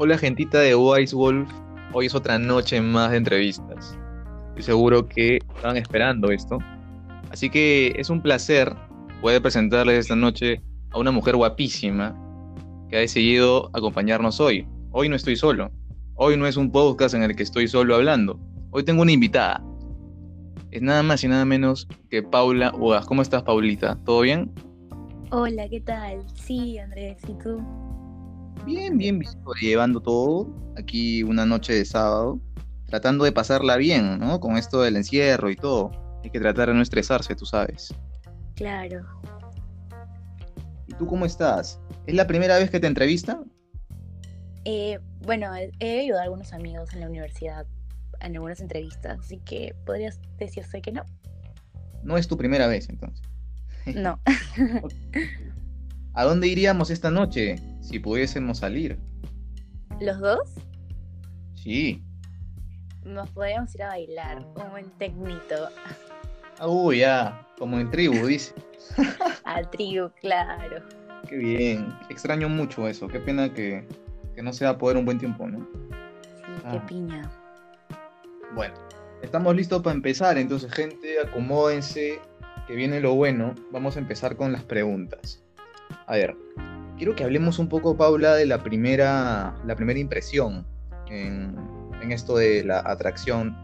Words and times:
Hola 0.00 0.16
gentita 0.16 0.60
de 0.60 0.76
Wise 0.76 1.12
Wolf, 1.12 1.50
hoy 1.92 2.06
es 2.06 2.14
otra 2.14 2.38
noche 2.38 2.80
más 2.80 3.10
de 3.10 3.16
entrevistas. 3.16 3.98
Estoy 4.50 4.62
seguro 4.62 5.08
que 5.08 5.38
estaban 5.56 5.76
esperando 5.76 6.30
esto. 6.30 6.58
Así 7.32 7.50
que 7.50 7.92
es 7.96 8.08
un 8.08 8.22
placer 8.22 8.72
poder 9.20 9.42
presentarles 9.42 9.98
esta 9.98 10.14
noche 10.14 10.62
a 10.92 11.00
una 11.00 11.10
mujer 11.10 11.34
guapísima 11.34 12.16
que 12.88 12.96
ha 12.96 13.00
decidido 13.00 13.70
acompañarnos 13.72 14.38
hoy. 14.38 14.68
Hoy 14.92 15.08
no 15.08 15.16
estoy 15.16 15.34
solo. 15.34 15.68
Hoy 16.14 16.36
no 16.36 16.46
es 16.46 16.56
un 16.56 16.70
podcast 16.70 17.16
en 17.16 17.24
el 17.24 17.34
que 17.34 17.42
estoy 17.42 17.66
solo 17.66 17.96
hablando. 17.96 18.38
Hoy 18.70 18.84
tengo 18.84 19.02
una 19.02 19.10
invitada. 19.10 19.60
Es 20.70 20.80
nada 20.80 21.02
más 21.02 21.24
y 21.24 21.28
nada 21.28 21.44
menos 21.44 21.88
que 22.08 22.22
Paula 22.22 22.72
Ugas. 22.72 23.04
¿Cómo 23.04 23.20
estás, 23.20 23.42
Paulita? 23.42 23.98
¿Todo 24.04 24.20
bien? 24.20 24.52
Hola, 25.32 25.68
¿qué 25.68 25.80
tal? 25.80 26.24
Sí, 26.34 26.78
Andrés, 26.78 27.18
¿y 27.28 27.32
tú? 27.42 27.60
Bien, 28.64 28.96
bien, 28.96 29.18
bien, 29.18 29.32
llevando 29.60 30.00
todo. 30.00 30.54
Aquí 30.76 31.22
una 31.22 31.46
noche 31.46 31.72
de 31.72 31.84
sábado, 31.84 32.40
tratando 32.86 33.24
de 33.24 33.32
pasarla 33.32 33.76
bien, 33.76 34.18
¿no? 34.18 34.40
Con 34.40 34.56
esto 34.56 34.82
del 34.82 34.96
encierro 34.96 35.50
y 35.50 35.56
todo. 35.56 35.90
Hay 36.22 36.30
que 36.30 36.40
tratar 36.40 36.68
de 36.68 36.74
no 36.74 36.82
estresarse, 36.82 37.34
tú 37.34 37.46
sabes. 37.46 37.94
Claro. 38.54 39.04
¿Y 40.86 40.94
tú 40.94 41.06
cómo 41.06 41.26
estás? 41.26 41.80
¿Es 42.06 42.14
la 42.14 42.26
primera 42.26 42.58
vez 42.58 42.70
que 42.70 42.80
te 42.80 42.86
entrevistan? 42.86 43.50
Eh, 44.64 44.98
bueno, 45.20 45.50
he 45.80 46.00
ayudado 46.00 46.20
a 46.20 46.24
algunos 46.24 46.52
amigos 46.52 46.92
en 46.92 47.00
la 47.00 47.06
universidad 47.06 47.66
en 48.20 48.34
algunas 48.34 48.60
entrevistas, 48.60 49.18
así 49.20 49.38
que 49.38 49.74
podrías 49.84 50.20
decirse 50.38 50.80
que 50.80 50.92
no. 50.92 51.04
No 52.02 52.16
es 52.16 52.28
tu 52.28 52.36
primera 52.36 52.66
vez, 52.66 52.88
entonces. 52.88 53.24
No. 53.94 54.20
¿A 56.18 56.24
dónde 56.24 56.48
iríamos 56.48 56.90
esta 56.90 57.12
noche 57.12 57.62
si 57.80 58.00
pudiésemos 58.00 58.58
salir? 58.58 58.98
¿Los 60.00 60.18
dos? 60.18 60.50
Sí. 61.54 62.02
Nos 63.04 63.30
podríamos 63.30 63.72
ir 63.76 63.84
a 63.84 63.88
bailar, 63.90 64.44
un 64.56 64.70
buen 64.72 64.90
tecnito. 64.98 65.68
Uy, 66.60 66.98
ya, 66.98 67.46
como 67.56 67.78
en 67.78 67.88
tribu, 67.92 68.26
dice. 68.26 68.52
a 69.44 69.62
tribu, 69.70 70.10
claro. 70.20 70.82
Qué 71.28 71.36
bien. 71.36 71.86
Extraño 72.10 72.48
mucho 72.48 72.88
eso. 72.88 73.06
Qué 73.06 73.20
pena 73.20 73.54
que, 73.54 73.86
no 74.42 74.52
se 74.52 74.64
va 74.64 74.72
a 74.72 74.78
poder 74.78 74.96
un 74.96 75.04
buen 75.04 75.20
tiempo, 75.20 75.46
¿no? 75.46 75.60
Sí, 75.60 76.52
qué 76.68 76.78
ah. 76.78 76.86
piña. 76.88 77.30
Bueno, 78.56 78.74
estamos 79.22 79.54
listos 79.54 79.82
para 79.82 79.94
empezar. 79.94 80.36
Entonces, 80.36 80.72
gente, 80.72 81.20
acomódense, 81.20 82.18
que 82.66 82.74
viene 82.74 82.98
lo 82.98 83.14
bueno. 83.14 83.54
Vamos 83.70 83.94
a 83.94 84.00
empezar 84.00 84.34
con 84.34 84.50
las 84.50 84.64
preguntas. 84.64 85.44
A 86.06 86.16
ver, 86.16 86.36
quiero 86.96 87.14
que 87.14 87.24
hablemos 87.24 87.58
un 87.58 87.68
poco, 87.68 87.96
Paula, 87.96 88.34
de 88.34 88.46
la 88.46 88.62
primera, 88.62 89.54
la 89.64 89.76
primera 89.76 89.98
impresión 89.98 90.66
en, 91.10 91.56
esto 92.10 92.36
de 92.36 92.64
la 92.64 92.80
atracción 92.80 93.56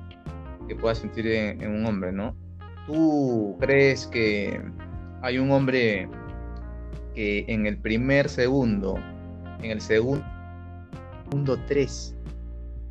que 0.69 0.77
puedas 0.77 0.98
sentir 0.98 1.27
en, 1.27 1.70
un 1.70 1.86
hombre, 1.86 2.12
¿no? 2.12 2.36
¿Tú 2.86 3.56
crees 3.61 4.06
que 4.06 4.61
hay 5.22 5.39
un 5.39 5.50
hombre 5.50 6.08
que 7.14 7.44
en 7.48 7.66
el 7.66 7.78
primer 7.78 8.28
segundo, 8.28 8.98
en 9.62 9.70
el 9.70 9.81
segundo, 9.81 10.25
segundo 11.25 11.59
tres, 11.66 12.14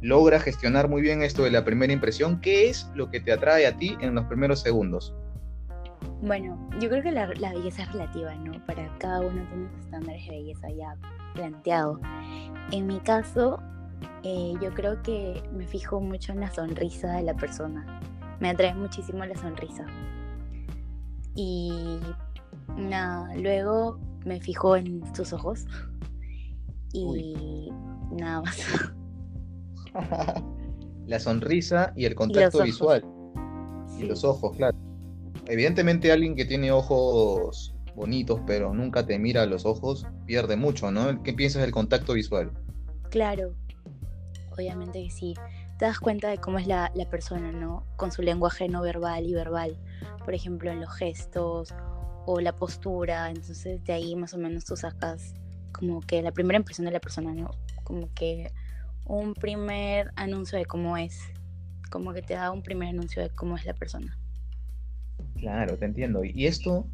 logra 0.01 0.39
gestionar 0.39 0.89
muy 0.89 1.01
bien 1.01 1.21
esto 1.21 1.43
de 1.43 1.51
la 1.51 1.63
primera 1.63 1.93
impresión? 1.93 2.41
¿Qué 2.41 2.69
es 2.69 2.89
lo 2.95 3.11
que 3.11 3.19
te 3.19 3.31
atrae 3.31 3.67
a 3.67 3.77
ti 3.77 3.95
en 4.01 4.15
los 4.15 4.25
primeros 4.25 4.61
segundos? 4.61 5.13
Bueno, 6.25 6.57
yo 6.79 6.87
creo 6.87 7.03
que 7.03 7.11
la, 7.11 7.27
belleza 7.27 7.83
es 7.83 7.91
relativa, 7.91 8.33
¿no? 8.35 8.53
Para 8.65 8.89
cada 8.97 9.19
uno 9.19 9.45
tiene 9.49 9.69
sus 9.69 9.79
estándares 9.81 10.25
de 10.25 10.31
belleza 10.31 10.69
ya 10.69 10.95
planteado. 11.33 11.99
En 12.71 12.87
mi 12.87 13.01
caso, 13.01 13.59
eh, 14.23 14.53
yo 14.61 14.73
creo 14.73 15.01
que 15.03 15.43
me 15.53 15.67
fijo 15.67 15.99
mucho 15.99 16.31
en 16.31 16.39
la 16.39 16.49
sonrisa 16.49 17.11
de 17.11 17.23
la 17.23 17.33
persona. 17.33 17.99
Me 18.39 18.49
atrae 18.49 18.73
muchísimo 18.73 19.25
la 19.25 19.35
sonrisa. 19.35 19.85
Y 21.35 21.99
nada, 22.77 23.35
luego 23.35 23.99
me 24.23 24.39
fijo 24.39 24.77
en 24.77 25.03
sus 25.13 25.33
ojos. 25.33 25.65
Y 26.93 27.69
nada 28.11 28.43
más. 28.43 28.61
la 31.05 31.19
sonrisa 31.19 31.91
y 31.97 32.05
el 32.05 32.15
contacto 32.15 32.63
visual. 32.63 33.03
Y 33.99 34.03
los 34.03 34.23
ojos, 34.23 34.55
claro 34.55 34.82
evidentemente 35.47 36.11
alguien 36.11 36.35
que 36.35 36.45
tiene 36.45 36.71
ojos 36.71 37.73
bonitos, 37.95 38.41
pero 38.45 38.73
nunca 38.73 39.05
te 39.05 39.19
mira 39.19 39.43
a 39.43 39.45
los 39.45 39.65
ojos, 39.65 40.05
pierde 40.25 40.55
mucho, 40.55 40.91
¿no? 40.91 41.21
¿Qué 41.23 41.33
piensas 41.33 41.61
del 41.61 41.71
contacto 41.71 42.13
visual? 42.13 42.51
Claro, 43.09 43.53
obviamente 44.51 45.03
que 45.03 45.09
sí. 45.09 45.33
Te 45.77 45.85
das 45.85 45.99
cuenta 45.99 46.29
de 46.29 46.37
cómo 46.37 46.59
es 46.59 46.67
la, 46.67 46.91
persona, 47.09 47.51
¿no? 47.51 47.85
Con 47.97 48.11
su 48.11 48.21
lenguaje 48.21 48.67
no 48.67 48.81
verbal 48.81 49.25
y 49.25 49.33
verbal. 49.33 49.77
Por 50.23 50.33
ejemplo, 50.33 50.71
en 50.71 50.81
los 50.81 50.93
gestos 50.95 51.73
o 52.25 52.39
la 52.39 52.55
postura. 52.55 53.29
Entonces, 53.29 53.83
de 53.83 53.93
ahí 53.93 54.15
más 54.15 54.33
o 54.33 54.37
menos 54.37 54.65
tú 54.65 54.75
sacas 54.75 55.33
como 55.71 56.01
que 56.01 56.21
la 56.21 56.31
primera 56.31 56.57
impresión 56.57 56.85
de 56.85 56.91
la 56.91 56.99
persona, 56.99 57.33
¿no? 57.33 57.51
Como 57.83 58.13
que 58.13 58.51
un 59.05 59.33
primer 59.33 60.11
anuncio 60.15 60.57
de 60.57 60.65
cómo 60.65 60.95
es. 60.97 61.19
Como 61.89 62.13
que 62.13 62.21
te 62.21 62.35
da 62.35 62.51
un 62.51 62.63
primer 62.63 62.89
anuncio 62.89 63.21
de 63.21 63.29
cómo 63.29 63.57
es 63.57 63.65
la 63.65 63.73
persona. 63.73 64.17
Claro, 65.43 65.77
te 65.77 65.83
entiendo. 65.83 66.23
Y 66.23 66.47
esto, 66.47 66.87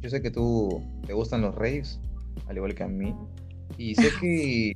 yo 0.00 0.10
sé 0.10 0.20
que 0.20 0.32
tú 0.32 0.82
te 1.06 1.12
gustan 1.12 1.42
los 1.42 1.54
raves, 1.54 2.00
al 2.48 2.56
igual 2.56 2.74
que 2.74 2.82
a 2.82 2.88
mí. 2.88 3.14
Y 3.76 3.94
sé 3.94 4.10
que 4.20 4.72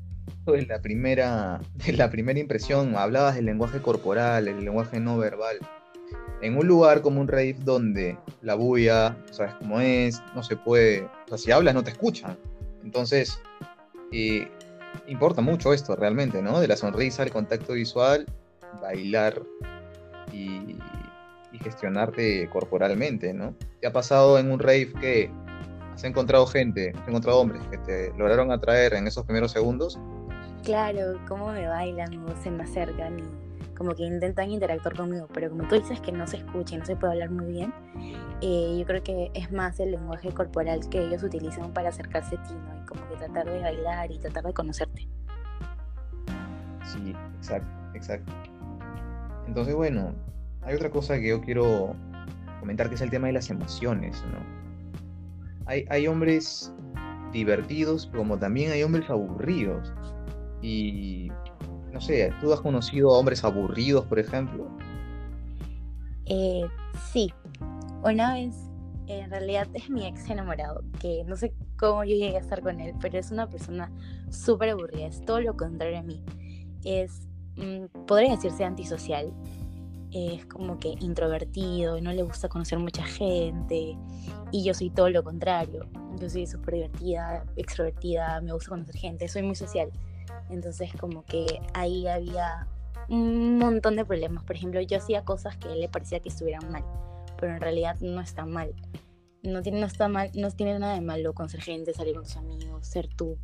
de 0.47 0.67
la 0.67 0.81
primera, 0.81 1.61
de 1.85 1.95
la 1.95 2.11
primera 2.11 2.39
impresión, 2.39 2.95
hablabas 2.95 3.35
del 3.35 3.47
lenguaje 3.47 3.83
corporal, 3.83 4.47
el 4.47 4.65
lenguaje 4.65 5.01
no 5.01 5.19
verbal. 5.19 5.59
En 6.43 6.57
un 6.57 6.69
lugar 6.69 7.03
como 7.03 7.21
un 7.21 7.27
rave 7.27 7.57
donde 7.65 8.17
la 8.41 8.55
bulla, 8.55 9.17
sabes 9.33 9.55
cómo 9.55 9.81
es, 9.81 10.23
no 10.37 10.45
se 10.45 10.55
puede, 10.55 11.03
o 11.03 11.29
sea, 11.31 11.39
si 11.39 11.51
hablas 11.51 11.75
no 11.75 11.83
te 11.83 11.91
escuchan. 11.91 12.39
Entonces, 12.85 13.41
eh, 14.13 14.47
importa 15.09 15.41
mucho 15.41 15.73
esto 15.73 15.97
realmente, 15.97 16.41
¿no? 16.41 16.61
De 16.61 16.69
la 16.69 16.77
sonrisa, 16.77 17.25
el 17.25 17.33
contacto 17.33 17.73
visual, 17.73 18.27
bailar 18.81 19.43
gestionarte 21.63 22.49
corporalmente, 22.51 23.33
¿no? 23.33 23.55
¿Te 23.81 23.87
ha 23.87 23.93
pasado 23.93 24.39
en 24.39 24.51
un 24.51 24.59
rave 24.59 24.93
que 25.01 25.31
has 25.95 26.05
encontrado 26.05 26.47
gente, 26.47 26.93
has 26.95 27.09
encontrado 27.09 27.41
hombres 27.41 27.63
que 27.71 27.79
te 27.79 28.13
lograron 28.17 28.51
atraer 28.51 28.95
en 28.95 29.07
esos 29.07 29.25
primeros 29.25 29.53
segundos? 29.53 29.99
Claro, 30.65 31.19
cómo 31.29 31.53
me 31.53 31.67
bailan 31.67 32.25
o 32.25 32.43
se 32.43 32.51
me 32.51 32.63
acercan 32.63 33.19
y 33.19 33.53
como 33.77 33.95
que 33.95 34.05
intentan 34.05 34.51
interactuar 34.51 34.97
conmigo, 34.97 35.27
pero 35.33 35.51
como 35.51 35.67
tú 35.67 35.75
dices 35.75 36.01
que 36.01 36.13
no 36.13 36.27
se 36.27 36.37
escucha 36.37 36.77
y 36.77 36.79
no 36.79 36.87
se 36.87 36.95
puede 36.95 37.15
hablar 37.15 37.31
muy 37.31 37.53
bien, 37.53 37.75
eh, 38.41 38.77
yo 38.79 38.87
creo 38.87 39.03
que 39.03 39.31
es 39.35 39.51
más 39.51 39.81
el 39.81 39.93
lenguaje 39.93 40.31
corporal 40.31 40.89
que 40.89 41.05
ellos 41.05 41.23
utilizan 41.23 41.73
para 41.73 41.89
acercarse 41.89 42.37
a 42.37 42.43
ti, 42.43 42.55
¿no? 42.55 42.83
Y 42.83 42.87
como 42.87 43.09
que 43.09 43.17
tratar 43.17 43.47
de 43.47 43.61
bailar 43.61 44.13
y 44.13 44.19
tratar 44.19 44.45
de 44.45 44.53
conocerte. 44.53 45.09
Sí, 46.85 47.15
exacto, 47.39 47.71
exacto. 47.95 48.33
Entonces, 49.47 49.75
bueno, 49.75 50.15
hay 50.63 50.75
otra 50.75 50.91
cosa 50.91 51.19
que 51.19 51.29
yo 51.29 51.41
quiero 51.41 51.95
comentar 52.61 52.89
que 52.89 52.95
es 52.95 53.01
el 53.01 53.11
tema 53.11 53.27
de 53.27 53.35
las 53.35 53.51
emociones, 53.51 54.23
¿no? 54.31 54.39
Hay, 55.67 55.85
hay 55.91 56.07
hombres 56.07 56.73
divertidos, 57.33 58.07
como 58.15 58.39
también 58.39 58.71
hay 58.73 58.83
hombres 58.83 59.09
aburridos. 59.11 59.93
Y 60.61 61.31
no 61.93 62.01
sé, 62.01 62.33
¿tú 62.41 62.53
has 62.53 62.61
conocido 62.61 63.15
a 63.15 63.19
hombres 63.19 63.43
aburridos, 63.45 64.05
por 64.07 64.19
ejemplo? 64.19 64.69
Eh, 66.27 66.63
sí, 67.13 67.33
una 68.05 68.35
vez, 68.35 68.55
en 69.09 69.31
realidad 69.31 69.67
es 69.75 69.91
mi 69.91 70.07
ex 70.07 70.31
enamorado, 70.31 70.85
que 71.01 71.25
no 71.27 71.37
sé 71.37 71.53
cómo 71.77 72.05
yo 72.05 72.15
llegué 72.15 72.37
a 72.37 72.41
estar 72.41 72.63
con 72.63 72.81
él, 72.81 72.95
pero 73.01 73.19
es 73.19 73.31
una 73.31 73.49
persona 73.49 73.91
súper 74.31 74.71
aburrida, 74.71 75.07
es 75.07 75.25
todo 75.25 75.41
lo 75.41 75.57
contrario 75.57 75.99
a 75.99 76.03
mí. 76.03 76.23
Es, 76.85 77.29
mm, 77.57 78.05
podría 78.07 78.31
decirse 78.31 78.65
antisocial, 78.65 79.33
es 80.13 80.45
como 80.47 80.79
que 80.79 80.95
introvertido, 81.01 82.01
no 82.01 82.13
le 82.13 82.23
gusta 82.23 82.49
conocer 82.49 82.79
mucha 82.79 83.05
gente 83.05 83.97
y 84.51 84.63
yo 84.63 84.75
soy 84.75 84.91
todo 84.91 85.09
lo 85.09 85.25
contrario. 85.25 85.87
Yo 86.19 86.29
soy 86.29 86.47
súper 86.47 86.75
divertida, 86.75 87.45
extrovertida, 87.57 88.41
me 88.41 88.53
gusta 88.53 88.71
conocer 88.71 88.97
gente, 88.97 89.29
soy 89.29 89.43
muy 89.43 89.55
social. 89.55 89.91
Entonces 90.51 90.91
como 91.01 91.25
que 91.25 91.61
ahí 91.75 92.07
había 92.07 92.67
un 93.09 93.59
montón 93.59 93.97
de 93.97 94.05
problemas. 94.05 94.45
Por 94.45 94.57
ejemplo, 94.57 94.81
yo 94.81 94.99
hacía 94.99 95.25
cosas 95.25 95.57
que 95.57 95.73
él 95.73 95.81
le 95.81 95.89
parecía 95.89 96.21
que 96.21 96.29
estuvieran 96.29 96.71
mal, 96.71 96.85
pero 97.39 97.55
en 97.55 97.61
realidad 97.61 97.97
no 98.01 98.21
está 98.21 98.45
mal. 98.45 98.75
No 99.43 99.63
tiene, 99.63 99.81
no 99.81 99.87
está 99.87 100.09
mal, 100.09 100.31
no 100.35 100.51
tiene 100.51 100.79
nada 100.79 100.95
de 100.95 101.01
malo 101.01 101.33
conocer 101.33 101.63
gente, 101.63 101.93
salir 101.95 102.15
con 102.15 102.25
tus 102.25 102.37
amigos, 102.37 102.87
ser 102.87 103.09
tú. 103.09 103.39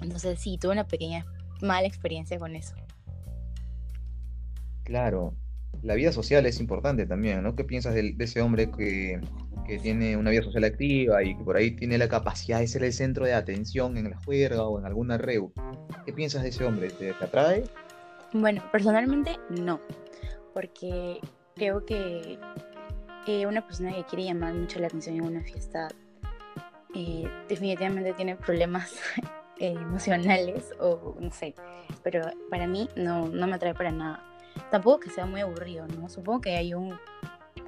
Entonces 0.00 0.40
sí, 0.40 0.56
tuve 0.56 0.72
una 0.72 0.86
pequeña 0.86 1.26
mala 1.60 1.86
experiencia 1.86 2.38
con 2.38 2.56
eso. 2.56 2.74
Claro, 4.84 5.34
la 5.84 5.94
vida 5.94 6.12
social 6.12 6.46
es 6.46 6.60
importante 6.60 7.06
también, 7.06 7.42
¿no? 7.42 7.54
¿Qué 7.54 7.64
piensas 7.64 7.94
de, 7.94 8.14
ese 8.18 8.40
hombre 8.40 8.70
que 8.70 9.20
que 9.64 9.78
tiene 9.78 10.16
una 10.16 10.30
vida 10.30 10.42
social 10.42 10.64
activa 10.64 11.22
y 11.22 11.36
que 11.36 11.44
por 11.44 11.56
ahí 11.56 11.70
tiene 11.70 11.98
la 11.98 12.08
capacidad 12.08 12.60
de 12.60 12.66
ser 12.66 12.84
el 12.84 12.92
centro 12.92 13.24
de 13.24 13.34
atención 13.34 13.96
en 13.96 14.10
la 14.10 14.18
juerga 14.18 14.64
o 14.64 14.78
en 14.78 14.86
alguna 14.86 15.18
reu. 15.18 15.52
¿Qué 16.04 16.12
piensas 16.12 16.42
de 16.42 16.50
ese 16.50 16.64
hombre? 16.64 16.90
¿Te, 16.90 17.10
atrae? 17.10 17.64
Bueno, 18.32 18.62
personalmente 18.70 19.38
no, 19.48 19.80
porque 20.52 21.20
creo 21.54 21.84
que 21.84 22.38
eh, 23.26 23.46
una 23.46 23.64
persona 23.66 23.94
que 23.94 24.04
quiere 24.04 24.24
llamar 24.24 24.54
mucho 24.54 24.78
la 24.78 24.88
atención 24.88 25.16
en 25.16 25.24
una 25.24 25.42
fiesta 25.42 25.88
eh, 26.94 27.24
definitivamente 27.48 28.12
tiene 28.12 28.36
problemas 28.36 28.94
emocionales 29.58 30.72
o 30.78 31.16
no 31.18 31.30
sé, 31.30 31.54
pero 32.02 32.22
para 32.50 32.66
mí 32.66 32.88
no, 32.96 33.28
no 33.28 33.46
me 33.46 33.54
atrae 33.54 33.74
para 33.74 33.92
nada. 33.92 34.33
Tampoco 34.70 35.00
que 35.00 35.10
sea 35.10 35.26
muy 35.26 35.40
aburrido, 35.40 35.86
¿no? 35.88 36.08
Supongo 36.08 36.40
que 36.40 36.56
hay 36.56 36.74
un 36.74 36.96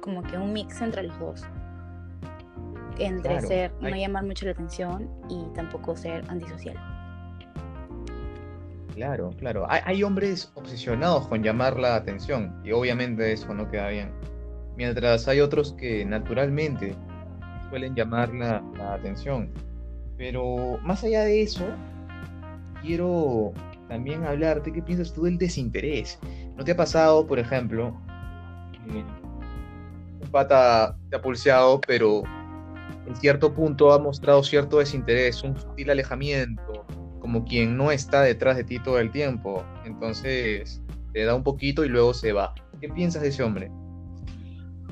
como 0.01 0.23
que 0.23 0.37
un 0.37 0.53
mix 0.53 0.81
entre 0.81 1.03
los 1.03 1.19
dos. 1.19 1.43
Entre 2.97 3.41
ser, 3.41 3.71
no 3.79 3.89
llamar 3.89 4.25
mucho 4.25 4.45
la 4.45 4.51
atención 4.51 5.09
y 5.29 5.45
tampoco 5.53 5.95
ser 5.95 6.23
antisocial. 6.29 6.75
Claro, 8.95 9.29
claro. 9.37 9.67
Hay, 9.69 10.01
hombres 10.01 10.51
obsesionados 10.55 11.27
con 11.27 11.43
llamar 11.43 11.77
la 11.77 11.95
atención 11.95 12.59
y 12.63 12.71
obviamente 12.71 13.31
eso 13.31 13.53
no 13.53 13.69
queda 13.69 13.89
bien. 13.89 14.11
Mientras 14.75 15.27
hay 15.27 15.39
otros 15.39 15.73
que 15.73 16.03
naturalmente 16.03 16.95
suelen 17.69 17.93
llamar 17.93 18.33
la, 18.33 18.63
la 18.75 18.95
atención. 18.95 19.51
Pero 20.17 20.79
más 20.81 21.03
allá 21.03 21.25
de 21.25 21.43
eso, 21.43 21.65
quiero 22.81 23.53
también 23.87 24.23
hablarte 24.23 24.73
qué 24.73 24.81
piensas 24.81 25.13
tú 25.13 25.25
del 25.25 25.37
desinterés. 25.37 26.19
¿No 26.57 26.63
te 26.63 26.71
ha 26.71 26.75
pasado, 26.75 27.27
por 27.27 27.37
ejemplo, 27.37 27.95
un 28.87 30.31
pata 30.31 30.97
te 31.09 31.15
ha 31.15 31.21
pulseado, 31.21 31.79
pero 31.81 32.23
en 33.05 33.15
cierto 33.15 33.53
punto 33.53 33.93
ha 33.93 33.99
mostrado 33.99 34.43
cierto 34.43 34.79
desinterés, 34.79 35.43
un 35.43 35.55
sutil 35.55 35.91
alejamiento, 35.91 36.85
como 37.19 37.45
quien 37.45 37.77
no 37.77 37.91
está 37.91 38.23
detrás 38.23 38.57
de 38.57 38.63
ti 38.63 38.79
todo 38.79 38.99
el 38.99 39.11
tiempo. 39.11 39.63
Entonces 39.85 40.81
te 41.13 41.25
da 41.25 41.35
un 41.35 41.43
poquito 41.43 41.85
y 41.85 41.89
luego 41.89 42.13
se 42.13 42.33
va. 42.33 42.55
¿Qué 42.81 42.89
piensas 42.89 43.21
de 43.21 43.29
ese 43.29 43.43
hombre? 43.43 43.71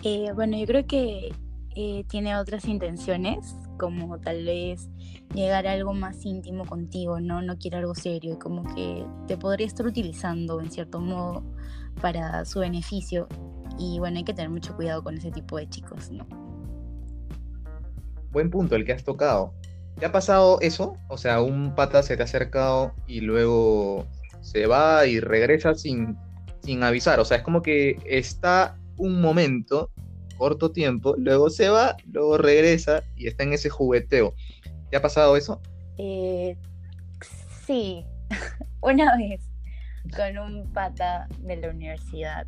Eh, 0.03 0.31
bueno, 0.35 0.57
yo 0.57 0.65
creo 0.67 0.85
que 0.85 1.33
eh, 1.75 2.06
tiene 2.07 2.38
otras 2.38 2.66
intenciones, 2.66 3.54
como 3.77 4.18
tal 4.19 4.45
vez 4.45 4.89
llegar 5.33 5.68
a 5.68 5.74
algo 5.74 5.94
más 5.94 6.25
íntimo 6.25 6.66
contigo, 6.66 7.19
¿no? 7.19 7.42
No 7.42 7.57
quiere 7.57 7.77
algo 7.77 7.94
serio, 7.95 8.39
como 8.39 8.63
que 8.74 9.06
te 9.27 9.38
podría 9.38 9.68
estar 9.68 9.86
utilizando 9.86 10.62
en 10.62 10.72
cierto 10.72 11.01
modo 11.01 11.44
para 12.01 12.45
su 12.45 12.60
beneficio. 12.60 13.27
Y 13.77 14.00
bueno, 14.00 14.18
hay 14.18 14.24
que 14.24 14.33
tener 14.33 14.50
mucho 14.50 14.75
cuidado 14.75 15.04
con 15.04 15.18
ese 15.18 15.31
tipo 15.31 15.57
de 15.57 15.68
chicos, 15.68 16.12
¿no? 16.12 16.25
Buen 18.31 18.50
punto 18.50 18.75
el 18.75 18.86
que 18.86 18.94
has 18.94 19.04
tocado. 19.04 19.54
¿Te 20.00 20.06
ha 20.06 20.12
pasado 20.12 20.60
eso? 20.62 20.98
O 21.10 21.18
sea, 21.18 21.42
un 21.42 21.75
pata 21.75 22.04
se 22.04 22.16
te 22.16 22.24
ha 22.24 22.25
acercado 22.25 22.94
y 23.07 23.22
luego 23.22 24.06
se 24.42 24.68
va 24.68 25.06
y 25.07 25.19
regresa 25.19 25.74
sin, 25.74 26.18
sin 26.62 26.83
avisar. 26.83 27.19
O 27.19 27.25
sea, 27.25 27.38
es 27.38 27.44
como 27.44 27.62
que 27.62 27.98
está 28.06 28.77
un 28.98 29.22
momento, 29.22 29.89
corto 30.37 30.71
tiempo, 30.71 31.15
luego 31.17 31.49
se 31.49 31.69
va, 31.69 31.95
luego 32.11 32.37
regresa 32.37 33.03
y 33.15 33.27
está 33.27 33.43
en 33.43 33.53
ese 33.53 33.69
jugueteo. 33.69 34.33
¿Te 34.89 34.97
ha 34.97 35.01
pasado 35.01 35.35
eso? 35.35 35.61
Eh, 35.97 36.57
sí, 37.65 38.05
una 38.81 39.15
vez 39.17 39.41
con 40.15 40.37
un 40.37 40.71
pata 40.71 41.27
de 41.39 41.57
la 41.57 41.69
universidad 41.69 42.45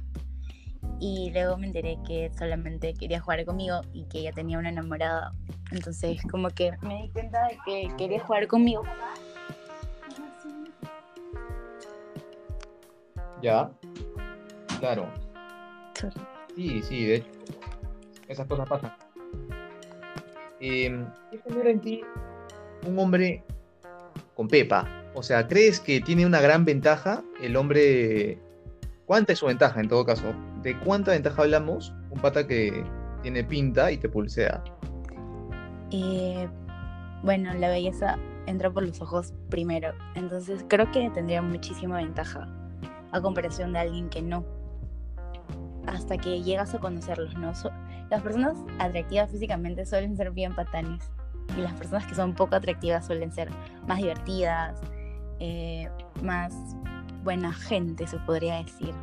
y 1.00 1.31
luego 1.31 1.57
me 1.57 1.68
enteré 1.68 1.98
que 2.06 2.31
solamente 2.38 2.94
quería 2.94 3.19
jugar 3.19 3.45
conmigo 3.45 3.81
y 3.94 4.06
que 4.06 4.19
ella 4.19 4.31
tenía 4.31 4.57
una 4.57 4.69
enamorada. 4.69 5.33
Entonces 5.72 6.19
como 6.30 6.50
que 6.50 6.72
me 6.81 7.04
di 7.04 7.10
cuenta 7.10 7.48
de 7.48 7.57
que 7.66 7.92
quería 7.98 8.24
jugar 8.24 8.48
conmigo. 8.48 8.83
Ya, 13.42 13.69
claro. 14.80 15.07
Sí, 16.56 16.81
sí, 16.81 17.06
de 17.06 17.16
hecho, 17.18 17.30
esas 18.28 18.48
cosas 18.48 18.68
pasan. 18.68 18.94
Eh, 20.60 21.06
¿Qué 21.32 21.40
genera 21.48 21.70
en 21.70 21.82
ti 21.82 22.02
un 22.86 22.98
hombre 23.00 23.44
con 24.36 24.48
Pepa? 24.48 24.88
O 25.14 25.24
sea, 25.24 25.48
¿crees 25.48 25.80
que 25.80 26.02
tiene 26.02 26.26
una 26.26 26.42
gran 26.42 26.66
ventaja 26.66 27.24
el 27.42 27.56
hombre 27.56 28.40
¿Cuánta 29.08 29.32
es 29.32 29.40
su 29.40 29.46
ventaja 29.46 29.80
en 29.80 29.88
todo 29.88 30.06
caso? 30.06 30.34
¿De 30.62 30.78
cuánta 30.80 31.12
ventaja 31.12 31.42
hablamos? 31.42 31.94
Un 32.10 32.20
pata 32.20 32.46
que 32.46 32.84
tiene 33.22 33.42
pinta 33.42 33.90
y 33.90 33.98
te 33.98 34.10
pulsea. 34.10 34.62
Eh, 35.92 36.46
bueno, 37.24 37.54
la 37.54 37.70
belleza 37.70 38.20
entra 38.48 38.70
por 38.70 38.86
los 38.86 39.02
ojos 39.02 39.34
primero. 39.50 39.94
Entonces 40.16 40.66
creo 40.68 40.92
que 40.92 41.10
tendría 41.12 41.42
muchísima 41.42 41.96
ventaja 41.98 42.50
a 43.14 43.22
comparación 43.22 43.72
de 43.72 43.80
alguien 43.80 44.10
que 44.10 44.22
no. 44.22 44.44
Hasta 45.88 46.18
que 46.18 46.44
llegas 46.44 46.75
a 46.75 46.80
conocerlos, 46.80 47.36
¿no? 47.36 47.51
las 48.10 48.22
personas 48.22 48.57
atractivas 48.80 49.31
físicamente 49.31 49.86
suelen 49.86 50.16
ser 50.16 50.31
bien 50.31 50.54
patanes. 50.56 51.04
Y 51.57 51.62
las 51.62 51.74
personas 51.74 52.06
que 52.06 52.16
son 52.16 52.34
poco 52.36 52.56
atractivas 52.56 53.06
suelen 53.06 53.31
ser 53.31 53.50
más 53.88 53.98
divertidas, 53.98 54.80
eh, 55.39 55.89
más 56.22 56.54
buena 57.24 57.54
gente, 57.54 58.07
se 58.07 58.18
podría 58.19 58.56
decir. 58.57 58.94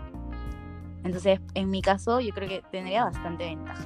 Entonces, 1.05 1.41
en 1.55 1.71
mi 1.71 1.83
caso, 1.83 2.21
yo 2.21 2.33
creo 2.33 2.49
que 2.49 2.63
tendría 2.71 3.05
bastante 3.05 3.45
ventaja. 3.45 3.85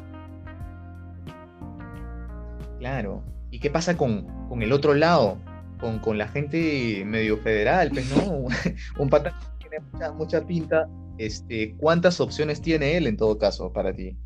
Claro. 2.78 3.22
¿Y 3.50 3.58
qué 3.58 3.70
pasa 3.70 3.96
con, 3.96 4.26
con 4.48 4.62
el 4.62 4.72
otro 4.72 4.94
lado? 4.94 5.38
Con, 5.80 5.98
con, 5.98 6.18
la 6.18 6.28
gente 6.28 7.04
medio 7.04 7.38
federal, 7.38 7.90
pues, 7.90 8.10
¿no? 8.16 8.46
Un 8.98 9.08
pata 9.08 9.32
que 9.58 9.68
tiene 9.68 9.84
mucha, 9.92 10.12
mucha, 10.12 10.46
pinta. 10.46 10.88
Este, 11.18 11.74
¿Cuántas 11.76 12.20
opciones 12.20 12.62
tiene 12.62 12.96
él 12.96 13.06
en 13.06 13.16
todo 13.16 13.38
caso 13.38 13.72
para 13.72 13.92
ti? 13.92 14.16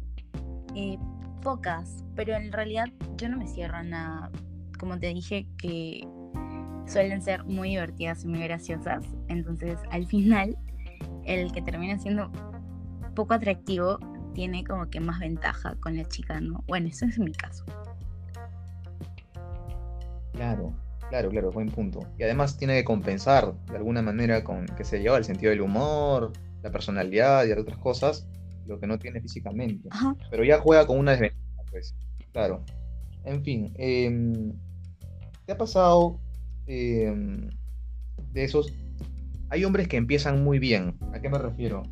Eh, 0.74 0.98
pocas, 1.42 2.04
pero 2.14 2.34
en 2.34 2.52
realidad 2.52 2.88
yo 3.16 3.28
no 3.28 3.38
me 3.38 3.46
cierro 3.48 3.76
a 3.76 3.82
nada. 3.82 4.30
Como 4.78 4.98
te 4.98 5.12
dije, 5.14 5.46
que 5.58 6.06
suelen 6.86 7.22
ser 7.22 7.44
muy 7.44 7.70
divertidas 7.70 8.24
y 8.24 8.28
muy 8.28 8.40
graciosas. 8.40 9.04
Entonces, 9.28 9.78
al 9.90 10.06
final, 10.06 10.56
el 11.24 11.50
que 11.52 11.62
termina 11.62 11.98
siendo 11.98 12.30
poco 13.14 13.34
atractivo 13.34 13.98
tiene 14.34 14.64
como 14.64 14.88
que 14.88 15.00
más 15.00 15.20
ventaja 15.20 15.74
con 15.80 15.96
la 15.96 16.04
chica, 16.04 16.40
¿no? 16.40 16.64
Bueno, 16.66 16.88
eso 16.88 17.06
es 17.06 17.18
mi 17.18 17.32
caso. 17.32 17.64
Claro, 20.32 20.72
claro, 21.10 21.28
claro, 21.28 21.50
buen 21.50 21.68
punto. 21.68 22.00
Y 22.18 22.22
además 22.22 22.56
tiene 22.56 22.74
que 22.74 22.84
compensar 22.84 23.54
de 23.66 23.76
alguna 23.76 24.02
manera 24.02 24.42
con, 24.42 24.66
que 24.66 24.84
se 24.84 25.00
lleva 25.00 25.18
el 25.18 25.24
sentido 25.24 25.50
del 25.50 25.60
humor, 25.60 26.32
la 26.62 26.70
personalidad 26.70 27.46
y 27.46 27.52
otras 27.52 27.78
cosas, 27.78 28.26
lo 28.66 28.78
que 28.78 28.86
no 28.86 28.98
tiene 28.98 29.20
físicamente. 29.20 29.88
Pero 30.30 30.44
ya 30.44 30.58
juega 30.58 30.86
con 30.86 30.98
una 30.98 31.12
desventaja, 31.12 31.62
pues. 31.70 31.94
Claro. 32.32 32.64
En 33.24 33.42
fin, 33.44 33.72
em, 33.76 34.52
¿te 35.46 35.52
ha 35.52 35.58
pasado 35.58 36.18
Em, 36.66 37.50
de 38.32 38.44
esos, 38.44 38.72
hay 39.50 39.64
hombres 39.64 39.88
que 39.88 39.96
empiezan 39.96 40.42
muy 40.42 40.58
bien. 40.58 40.96
¿A 41.12 41.20
qué 41.20 41.28
me 41.28 41.38
refiero? 41.38 41.82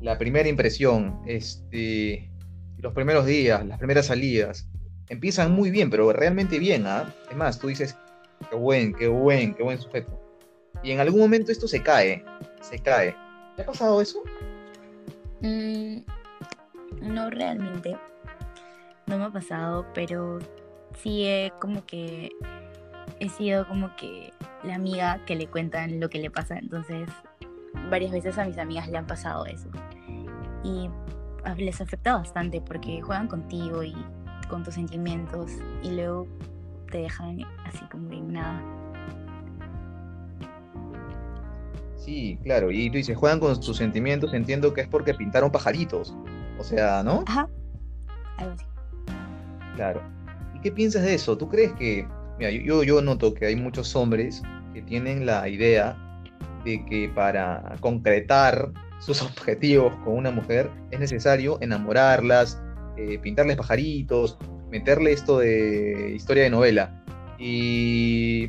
La 0.00 0.18
primera 0.18 0.48
impresión, 0.48 1.20
este, 1.26 2.30
los 2.78 2.92
primeros 2.92 3.26
días, 3.26 3.64
las 3.64 3.78
primeras 3.78 4.06
salidas, 4.06 4.68
empiezan 5.08 5.52
muy 5.52 5.70
bien, 5.70 5.90
pero 5.90 6.12
realmente 6.12 6.58
bien, 6.58 6.86
¿ah? 6.86 7.14
Es 7.30 7.36
más, 7.36 7.58
tú 7.58 7.68
dices, 7.68 7.96
qué 8.50 8.56
buen, 8.56 8.92
qué 8.94 9.08
buen, 9.08 9.54
qué 9.54 9.62
buen 9.62 9.80
sujeto. 9.80 10.20
Y 10.82 10.90
en 10.90 11.00
algún 11.00 11.20
momento 11.20 11.52
esto 11.52 11.68
se 11.68 11.82
cae, 11.82 12.24
se 12.60 12.78
cae. 12.78 13.14
¿Te 13.56 13.62
ha 13.62 13.66
pasado 13.66 14.00
eso? 14.00 14.22
Mm, 15.40 15.98
no 17.02 17.30
realmente. 17.30 17.96
No 19.06 19.18
me 19.18 19.24
ha 19.24 19.30
pasado, 19.30 19.86
pero 19.94 20.38
sí 20.96 21.24
he 21.24 21.52
como 21.60 21.84
que 21.84 22.30
he 23.20 23.28
sido 23.28 23.66
como 23.66 23.94
que 23.96 24.32
la 24.62 24.76
amiga 24.76 25.24
que 25.26 25.36
le 25.36 25.46
cuentan 25.46 26.00
lo 26.00 26.08
que 26.08 26.18
le 26.18 26.30
pasa, 26.30 26.56
entonces 26.56 27.08
varias 27.90 28.12
veces 28.12 28.38
a 28.38 28.44
mis 28.44 28.58
amigas 28.58 28.88
le 28.88 28.98
han 28.98 29.06
pasado 29.06 29.46
eso. 29.46 29.68
Y 30.64 30.88
les 31.56 31.80
afecta 31.80 32.14
bastante 32.14 32.60
porque 32.60 33.02
juegan 33.02 33.28
contigo 33.28 33.82
y 33.82 33.94
con 34.48 34.62
tus 34.62 34.74
sentimientos 34.74 35.50
y 35.82 35.90
luego 35.90 36.26
te 36.90 36.98
dejan 36.98 37.44
así 37.64 37.84
como 37.90 38.12
en. 38.12 38.81
Sí, 42.04 42.36
claro, 42.42 42.72
y 42.72 42.90
tú 42.90 42.96
dices, 42.96 43.16
juegan 43.16 43.38
con 43.38 43.58
tus 43.60 43.76
sentimientos, 43.76 44.34
entiendo 44.34 44.74
que 44.74 44.80
es 44.80 44.88
porque 44.88 45.14
pintaron 45.14 45.52
pajaritos. 45.52 46.14
O 46.58 46.64
sea, 46.64 47.02
¿no? 47.04 47.22
Ajá, 47.28 47.48
algo 48.38 48.54
así. 48.54 48.64
Claro. 49.76 50.02
¿Y 50.56 50.60
qué 50.60 50.72
piensas 50.72 51.02
de 51.02 51.14
eso? 51.14 51.38
¿Tú 51.38 51.48
crees 51.48 51.72
que 51.74 52.06
yo, 52.40 52.82
yo 52.82 53.02
noto 53.02 53.32
que 53.32 53.46
hay 53.46 53.54
muchos 53.54 53.94
hombres 53.94 54.42
que 54.74 54.82
tienen 54.82 55.26
la 55.26 55.48
idea 55.48 55.96
de 56.64 56.84
que 56.86 57.08
para 57.14 57.76
concretar 57.80 58.72
sus 58.98 59.22
objetivos 59.22 59.94
con 60.04 60.16
una 60.16 60.32
mujer 60.32 60.70
es 60.90 60.98
necesario 60.98 61.58
enamorarlas, 61.60 62.60
eh, 62.96 63.18
pintarles 63.20 63.56
pajaritos, 63.56 64.38
meterle 64.72 65.12
esto 65.12 65.38
de 65.38 66.14
historia 66.16 66.42
de 66.42 66.50
novela. 66.50 67.00
¿Y 67.38 68.48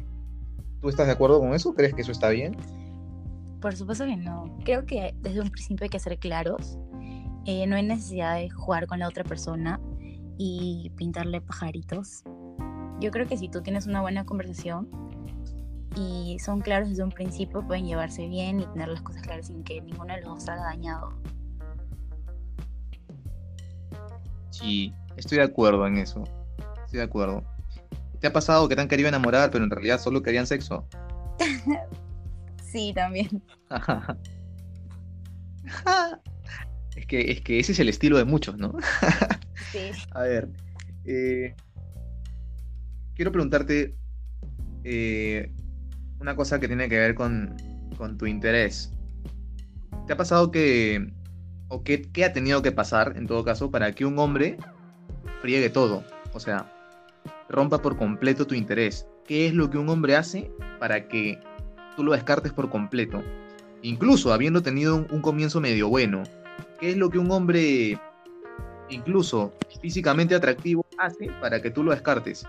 tú 0.81 0.89
estás 0.89 1.05
de 1.05 1.13
acuerdo 1.13 1.39
con 1.39 1.53
eso? 1.53 1.75
¿Crees 1.75 1.93
que 1.93 2.01
eso 2.01 2.12
está 2.12 2.29
bien? 2.29 2.57
Por 3.63 3.77
supuesto 3.77 4.05
que 4.05 4.17
no. 4.17 4.58
Creo 4.65 4.86
que 4.86 5.15
desde 5.22 5.39
un 5.39 5.50
principio 5.50 5.86
hay 5.86 5.89
que 5.89 5.98
ser 5.98 6.20
claros. 6.20 6.77
Eh, 7.46 7.65
no 7.65 7.77
hay 7.77 7.84
necesidad 7.84 8.36
de 8.36 8.50
jugar 8.50 8.88
con 8.88 9.00
la 9.00 9.08
otra 9.08 9.24
persona 9.24 9.79
y 10.38 10.91
pintarle 10.98 11.39
pajaritos. 11.39 12.24
Yo 13.00 13.10
creo 13.10 13.25
que 13.25 13.38
si 13.38 13.48
tú 13.48 13.62
tienes 13.62 13.88
una 13.88 14.01
buena 14.01 14.25
conversación 14.25 14.89
y 15.96 16.39
son 16.39 16.60
claros 16.60 16.89
desde 16.89 17.03
un 17.03 17.12
principio, 17.12 17.65
pueden 17.65 17.86
llevarse 17.86 18.27
bien 18.27 18.60
y 18.60 18.65
tener 18.65 18.89
las 18.89 19.01
cosas 19.01 19.22
claras 19.22 19.48
sin 19.48 19.63
que 19.63 19.79
ninguno 19.79 20.13
de 20.13 20.20
los 20.20 20.29
dos 20.32 20.43
salga 20.43 20.63
dañado. 20.63 21.13
Sí, 24.50 24.93
estoy 25.15 25.38
de 25.38 25.46
acuerdo 25.46 25.88
en 25.88 26.00
eso. 26.00 26.25
Estoy 26.84 26.98
de 26.98 27.05
acuerdo. 27.05 27.46
¿Te 28.20 28.27
ha 28.27 28.34
pasado 28.34 28.67
que 28.67 28.75
te 28.75 28.82
han 28.82 28.89
querido 28.89 29.08
enamorar, 29.08 29.51
pero 29.51 29.63
en 29.63 29.70
realidad 29.70 30.01
solo 30.01 30.22
querían 30.22 30.48
sexo? 30.48 30.86
sí, 32.73 32.91
también. 32.93 33.43
es, 36.95 37.05
que, 37.05 37.31
es 37.31 37.41
que 37.41 37.59
ese 37.59 37.71
es 37.71 37.79
el 37.79 37.89
estilo 37.89 38.17
de 38.17 38.25
muchos, 38.25 38.57
¿no? 38.57 38.73
sí. 39.71 39.91
A 40.11 40.23
ver, 40.23 40.49
eh, 41.05 41.55
quiero 43.15 43.31
preguntarte 43.31 43.95
eh, 44.83 45.51
una 46.19 46.35
cosa 46.35 46.59
que 46.59 46.67
tiene 46.67 46.89
que 46.89 46.97
ver 46.97 47.13
con, 47.13 47.55
con 47.95 48.17
tu 48.17 48.25
interés. 48.25 48.91
¿Te 50.07 50.13
ha 50.13 50.17
pasado 50.17 50.49
que 50.51 51.13
o 51.69 51.83
qué, 51.83 52.09
ha 52.25 52.33
tenido 52.33 52.61
que 52.63 52.71
pasar, 52.71 53.13
en 53.15 53.27
todo 53.27 53.43
caso, 53.43 53.69
para 53.69 53.93
que 53.93 54.05
un 54.05 54.17
hombre 54.17 54.57
friegue 55.41 55.69
todo? 55.69 56.03
O 56.33 56.39
sea, 56.39 56.71
rompa 57.49 57.81
por 57.83 57.97
completo 57.97 58.47
tu 58.47 58.55
interés. 58.55 59.05
¿Qué 59.25 59.47
es 59.47 59.53
lo 59.53 59.69
que 59.69 59.77
un 59.77 59.89
hombre 59.89 60.15
hace 60.15 60.51
para 60.79 61.07
que 61.07 61.39
tú 61.95 62.03
lo 62.03 62.13
descartes 62.13 62.53
por 62.53 62.69
completo? 62.69 63.21
Incluso 63.81 64.33
habiendo 64.33 64.62
tenido 64.62 64.95
un, 64.95 65.21
comienzo 65.21 65.59
medio 65.59 65.89
bueno. 65.89 66.23
¿Qué 66.79 66.91
es 66.91 66.97
lo 66.97 67.09
que 67.09 67.17
un 67.17 67.31
hombre, 67.31 68.00
incluso 68.89 69.53
físicamente 69.81 70.35
atractivo, 70.35 70.85
hace 70.97 71.29
para 71.41 71.62
que 71.62 71.69
tú 71.69 71.83
lo 71.83 71.91
descartes? 71.91 72.45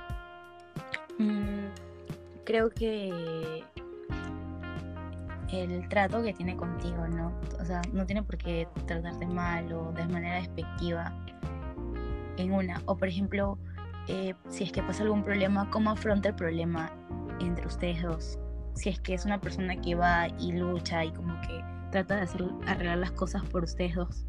Mm, 1.19 1.67
creo 2.45 2.71
que 2.71 3.63
el 5.53 5.89
trato 5.89 6.23
que 6.23 6.33
tiene 6.33 6.57
contigo, 6.57 7.07
¿no? 7.09 7.33
O 7.61 7.65
sea, 7.65 7.83
no 7.93 8.07
tiene 8.07 8.23
por 8.23 8.37
qué 8.37 8.69
tratarte 8.87 9.27
mal 9.27 9.73
o 9.73 9.93
de 9.93 10.07
manera 10.07 10.37
despectiva 10.37 11.13
en 12.37 12.53
una. 12.53 12.81
O 12.87 12.97
por 12.97 13.09
ejemplo, 13.09 13.59
eh, 14.09 14.35
si 14.49 14.65
es 14.65 14.73
que 14.73 14.83
pasa 14.83 15.03
algún 15.03 15.25
problema, 15.25 15.71
¿cómo 15.71 15.91
afronta 15.91 16.31
el 16.31 16.35
problema 16.35 16.93
entre 17.41 17.67
ustedes 17.67 18.03
dos? 18.03 18.39
Si 18.75 18.89
es 18.89 19.01
que 19.01 19.15
es 19.15 19.25
una 19.25 19.41
persona 19.41 19.81
que 19.81 19.95
va 19.95 20.29
y 20.39 20.53
lucha 20.53 21.05
y 21.05 21.13
como 21.13 21.41
que 21.43 21.65
trata 21.91 22.17
de 22.17 22.23
hacer, 22.23 22.45
arreglar 22.67 22.99
las 22.99 23.13
cosas 23.13 23.43
por 23.45 23.65
ustedes 23.65 23.95
dos, 23.95 24.27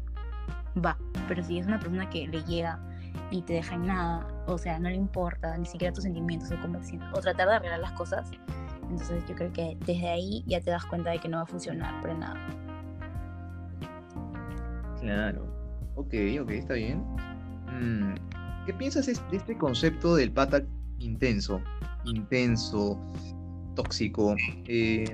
va. 0.84 0.96
Pero 1.28 1.42
si 1.42 1.58
es 1.58 1.66
una 1.66 1.78
persona 1.78 2.08
que 2.08 2.28
le 2.28 2.42
llega 2.44 2.78
y 3.30 3.42
te 3.42 3.54
deja 3.54 3.74
en 3.74 3.86
nada, 3.86 4.26
o 4.46 4.56
sea, 4.56 4.78
no 4.78 4.88
le 4.88 4.94
importa 4.96 5.56
ni 5.58 5.66
siquiera 5.66 5.92
tus 5.92 6.04
sentimientos 6.04 6.50
o, 6.52 6.60
cómo 6.60 6.78
o 7.12 7.20
tratar 7.20 7.48
de 7.48 7.54
arreglar 7.54 7.80
las 7.80 7.92
cosas, 7.92 8.30
entonces 8.82 9.24
yo 9.28 9.34
creo 9.34 9.52
que 9.52 9.76
desde 9.84 10.08
ahí 10.08 10.44
ya 10.46 10.60
te 10.60 10.70
das 10.70 10.84
cuenta 10.86 11.10
de 11.10 11.18
que 11.18 11.28
no 11.28 11.38
va 11.38 11.42
a 11.42 11.46
funcionar 11.46 12.00
para 12.00 12.14
nada. 12.14 12.46
Claro. 15.00 15.46
Ok, 15.96 16.14
ok, 16.40 16.50
está 16.50 16.74
bien. 16.74 17.02
Mm, 17.72 18.14
¿Qué 18.66 18.74
piensas 18.74 19.06
de 19.06 19.36
este 19.36 19.56
concepto 19.56 20.14
del 20.14 20.30
pata 20.30 20.62
intenso? 20.98 21.60
Intenso, 22.04 23.00
tóxico. 23.76 24.34
Eh, 24.66 25.04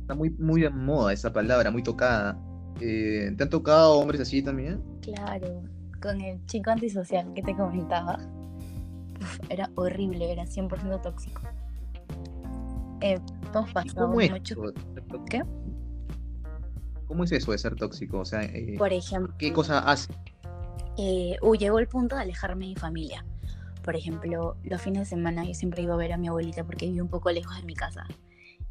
está 0.00 0.14
muy, 0.14 0.30
muy 0.30 0.60
de 0.60 0.70
moda 0.70 1.12
esa 1.12 1.32
palabra, 1.32 1.72
muy 1.72 1.82
tocada. 1.82 2.38
Eh, 2.80 3.34
¿Te 3.36 3.42
han 3.42 3.50
tocado 3.50 3.98
hombres 3.98 4.20
así 4.20 4.42
también? 4.42 4.80
Claro, 5.00 5.62
con 6.00 6.20
el 6.20 6.44
chico 6.46 6.70
antisocial 6.70 7.34
que 7.34 7.42
te 7.42 7.56
comentaba. 7.56 8.18
era 9.48 9.68
horrible, 9.74 10.30
era 10.30 10.44
100% 10.44 11.02
tóxico. 11.02 11.42
Eh, 13.00 13.18
¿Cómo 13.96 14.20
es 14.20 14.32
¿Qué? 15.28 15.42
¿Cómo 17.06 17.24
es 17.24 17.32
eso 17.32 17.52
de 17.52 17.58
ser 17.58 17.76
tóxico? 17.76 18.20
O 18.20 18.24
sea, 18.24 18.42
eh, 18.44 18.76
por 18.78 18.92
ejemplo, 18.92 19.34
¿qué 19.38 19.52
cosa 19.52 19.78
hace? 19.80 20.12
Eh, 20.96 21.36
uh, 21.42 21.54
llegó 21.54 21.78
el 21.78 21.86
punto 21.86 22.16
de 22.16 22.22
alejarme 22.22 22.64
de 22.64 22.70
mi 22.70 22.76
familia. 22.76 23.24
Por 23.84 23.96
ejemplo, 23.96 24.56
los 24.64 24.80
fines 24.80 25.00
de 25.00 25.04
semana 25.04 25.44
yo 25.44 25.52
siempre 25.52 25.82
iba 25.82 25.92
a 25.92 25.98
ver 25.98 26.14
a 26.14 26.16
mi 26.16 26.28
abuelita 26.28 26.64
porque 26.64 26.86
vivía 26.86 27.02
un 27.02 27.10
poco 27.10 27.30
lejos 27.30 27.54
de 27.56 27.64
mi 27.64 27.74
casa. 27.74 28.06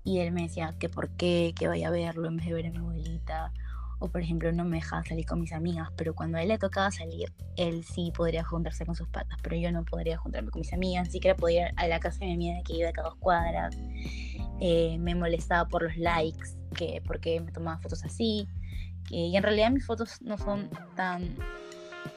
Y 0.04 0.20
él 0.20 0.32
me 0.32 0.42
decía 0.42 0.76
que 0.80 0.90
por 0.90 1.12
qué, 1.12 1.54
que 1.56 1.68
vaya 1.68 1.90
a 1.90 1.92
verlo 1.92 2.28
en 2.28 2.38
vez 2.38 2.48
de 2.48 2.54
ver 2.54 2.66
a 2.66 2.72
mi 2.72 2.78
abuelita. 2.78 3.54
O 4.00 4.10
por 4.10 4.22
ejemplo, 4.22 4.52
no 4.52 4.66
me 4.66 4.78
dejaba 4.78 5.04
salir 5.04 5.26
con 5.26 5.40
mis 5.40 5.54
amigas, 5.54 5.90
pero 5.96 6.16
cuando 6.16 6.40
a 6.40 6.42
él 6.42 6.50
le 6.50 6.58
tocaba 6.58 6.90
salir, 6.92 7.32
él 7.56 7.86
sí 7.86 8.12
podría 8.14 8.44
juntarse 8.44 8.86
con 8.86 8.96
sus 8.96 9.08
patas, 9.08 9.38
pero 9.42 9.56
yo 9.56 9.72
no 9.72 9.86
podría 9.86 10.18
juntarme 10.18 10.50
con 10.50 10.60
mis 10.60 10.74
amigas, 10.74 11.06
ni 11.08 11.12
siquiera 11.14 11.38
podía 11.38 11.70
ir 11.70 11.74
a 11.78 11.88
la 11.88 12.00
casa 12.00 12.20
de 12.20 12.26
mi 12.26 12.34
amiga 12.34 12.64
que 12.66 12.76
iba 12.76 12.90
a 12.90 12.92
cada 12.92 13.10
dos 13.10 13.18
cuadras. 13.18 13.78
Eh, 14.60 14.98
me 15.00 15.16
molestaba 15.16 15.70
por 15.70 15.84
los 15.84 15.96
likes, 15.96 16.50
que 16.76 17.02
porque 17.06 17.40
me 17.40 17.52
tomaba 17.52 17.78
fotos 17.78 18.04
así. 18.04 18.48
y 19.10 19.38
en 19.38 19.44
realidad 19.44 19.72
mis 19.72 19.86
fotos 19.86 20.22
no 20.22 20.38
son 20.38 20.70
tan, 20.96 21.38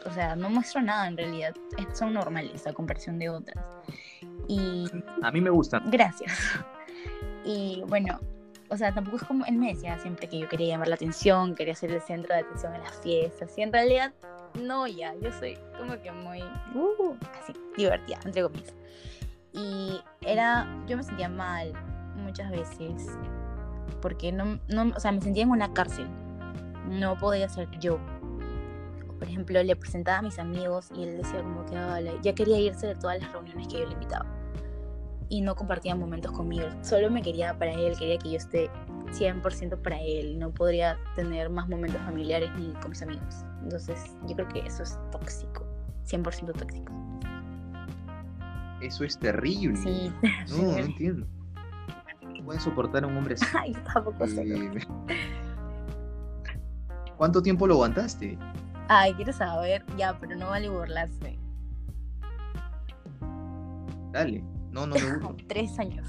o 0.05 0.11
sea, 0.13 0.37
no 0.37 0.51
muestro 0.51 0.83
nada 0.83 1.07
en 1.09 1.17
realidad, 1.17 1.55
son 1.95 2.15
normales 2.15 2.67
a 2.67 2.73
comparación 2.73 3.19
de 3.19 3.31
otras. 3.31 3.65
Y 4.49 4.87
a 5.23 5.31
mí 5.31 5.41
me 5.41 5.51
gustan. 5.51 5.91
Gracias. 5.91 6.33
Y 7.49 7.85
bueno, 7.87 8.19
o 8.71 8.77
sea, 8.77 8.93
tampoco 8.93 9.19
es 9.19 9.23
como 9.23 9.45
él 9.45 9.57
me 9.57 9.69
decía 9.73 9.97
siempre 9.99 10.29
que 10.29 10.41
yo 10.41 10.49
quería 10.49 10.71
llamar 10.75 10.89
la 10.89 10.97
atención, 10.97 11.55
quería 11.55 11.77
ser 11.77 11.93
el 11.93 12.01
centro 12.01 12.35
de 12.35 12.41
atención 12.41 12.75
en 12.75 12.83
las 12.83 13.01
fiestas. 13.01 13.57
Y 13.57 13.63
en 13.63 13.73
realidad, 13.73 14.13
no, 14.61 14.87
ya, 14.89 15.15
yo 15.23 15.31
soy 15.33 15.57
como 15.79 16.01
que 16.03 16.11
muy, 16.11 16.43
uh, 16.43 17.15
así, 17.41 17.53
divertida, 17.77 18.19
entre 18.25 18.43
comillas. 18.43 18.75
Y 19.53 20.01
era, 20.23 20.67
yo 20.87 20.97
me 20.97 21.03
sentía 21.03 21.29
mal 21.29 21.73
muchas 22.17 22.51
veces, 22.51 23.07
porque 24.03 24.33
no, 24.33 24.59
no, 24.69 24.93
o 24.95 25.01
sea, 25.01 25.13
me 25.13 25.21
sentía 25.21 25.45
en 25.45 25.51
una 25.51 25.73
cárcel. 25.73 26.09
No 26.89 27.17
podía 27.17 27.49
ser 27.49 27.69
yo. 27.79 27.99
Por 29.19 29.29
ejemplo, 29.29 29.63
le 29.63 29.77
presentaba 29.77 30.19
a 30.19 30.23
mis 30.23 30.39
amigos 30.39 30.91
y 30.95 31.05
él 31.05 31.17
decía 31.17 31.43
como 31.43 31.65
que 31.67 31.75
ya 32.23 32.35
quería 32.35 32.59
irse 32.59 32.87
de 32.87 32.95
todas 32.95 33.21
las 33.21 33.33
reuniones 33.33 33.69
que 33.69 33.81
yo 33.81 33.87
le 33.87 33.93
invitaba 33.93 34.27
y 35.29 35.41
no 35.41 35.55
compartía 35.55 35.95
momentos 35.95 36.33
conmigo. 36.33 36.67
Solo 36.83 37.11
me 37.11 37.23
quería 37.23 37.59
para 37.59 37.73
él, 37.73 37.97
quería 37.99 38.19
que 38.19 38.31
yo 38.31 38.37
esté 38.37 38.71
100% 39.13 39.83
para 39.83 40.01
él. 40.01 40.39
No 40.39 40.53
podría 40.53 40.99
tener 41.15 41.51
más 41.51 41.69
momentos 41.69 42.01
familiares 42.03 42.51
ni 42.59 42.73
con 42.75 42.91
mis 42.91 43.03
amigos. 43.03 43.45
Entonces, 43.63 44.17
yo 44.27 44.37
creo 44.37 44.49
que 44.49 44.61
eso 44.61 44.83
es 44.83 44.99
tóxico. 45.11 45.67
100% 46.07 46.53
tóxico. 46.53 46.93
Eso 48.81 49.05
es 49.05 49.19
terrible. 49.19 49.77
Sí. 49.77 50.13
No, 50.51 50.63
no 50.63 50.79
entiendo. 50.79 51.27
pueden 52.45 52.61
soportar 52.61 53.05
a 53.05 53.07
un 53.07 53.17
hombre 53.17 53.35
así? 53.35 53.47
Ay, 53.59 53.77
tampoco 53.93 54.27
sé. 54.27 54.43
Eh, 54.43 54.87
¿Cuánto 57.17 57.43
tiempo 57.43 57.67
lo 57.67 57.75
aguantaste? 57.75 58.39
Ay, 58.89 59.15
quiero 59.15 59.33
saber. 59.33 59.85
Ya, 59.97 60.19
pero 60.19 60.37
no 60.37 60.49
vale 60.49 60.69
burlarse. 60.69 61.39
Dale. 64.13 64.45
No, 64.71 64.87
no 64.87 64.95
me 64.95 65.19
gusta. 65.19 65.45
Tres 65.49 65.79
años. 65.79 66.07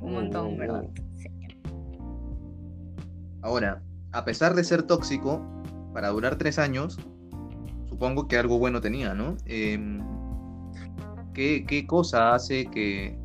Un 0.00 0.12
montón, 0.12 0.54
oh. 0.54 0.56
¿verdad? 0.56 0.84
Ahora, 3.42 3.82
a 4.12 4.24
pesar 4.24 4.54
de 4.54 4.64
ser 4.64 4.82
tóxico, 4.82 5.40
para 5.92 6.08
durar 6.08 6.36
tres 6.36 6.58
años, 6.58 6.98
supongo 7.88 8.28
que 8.28 8.36
algo 8.36 8.58
bueno 8.58 8.80
tenía, 8.80 9.14
¿no? 9.14 9.36
Em, 9.46 10.00
¿qué, 11.32 11.86
cosa 11.88 12.34
hace 12.34 12.66
que, 12.66 13.18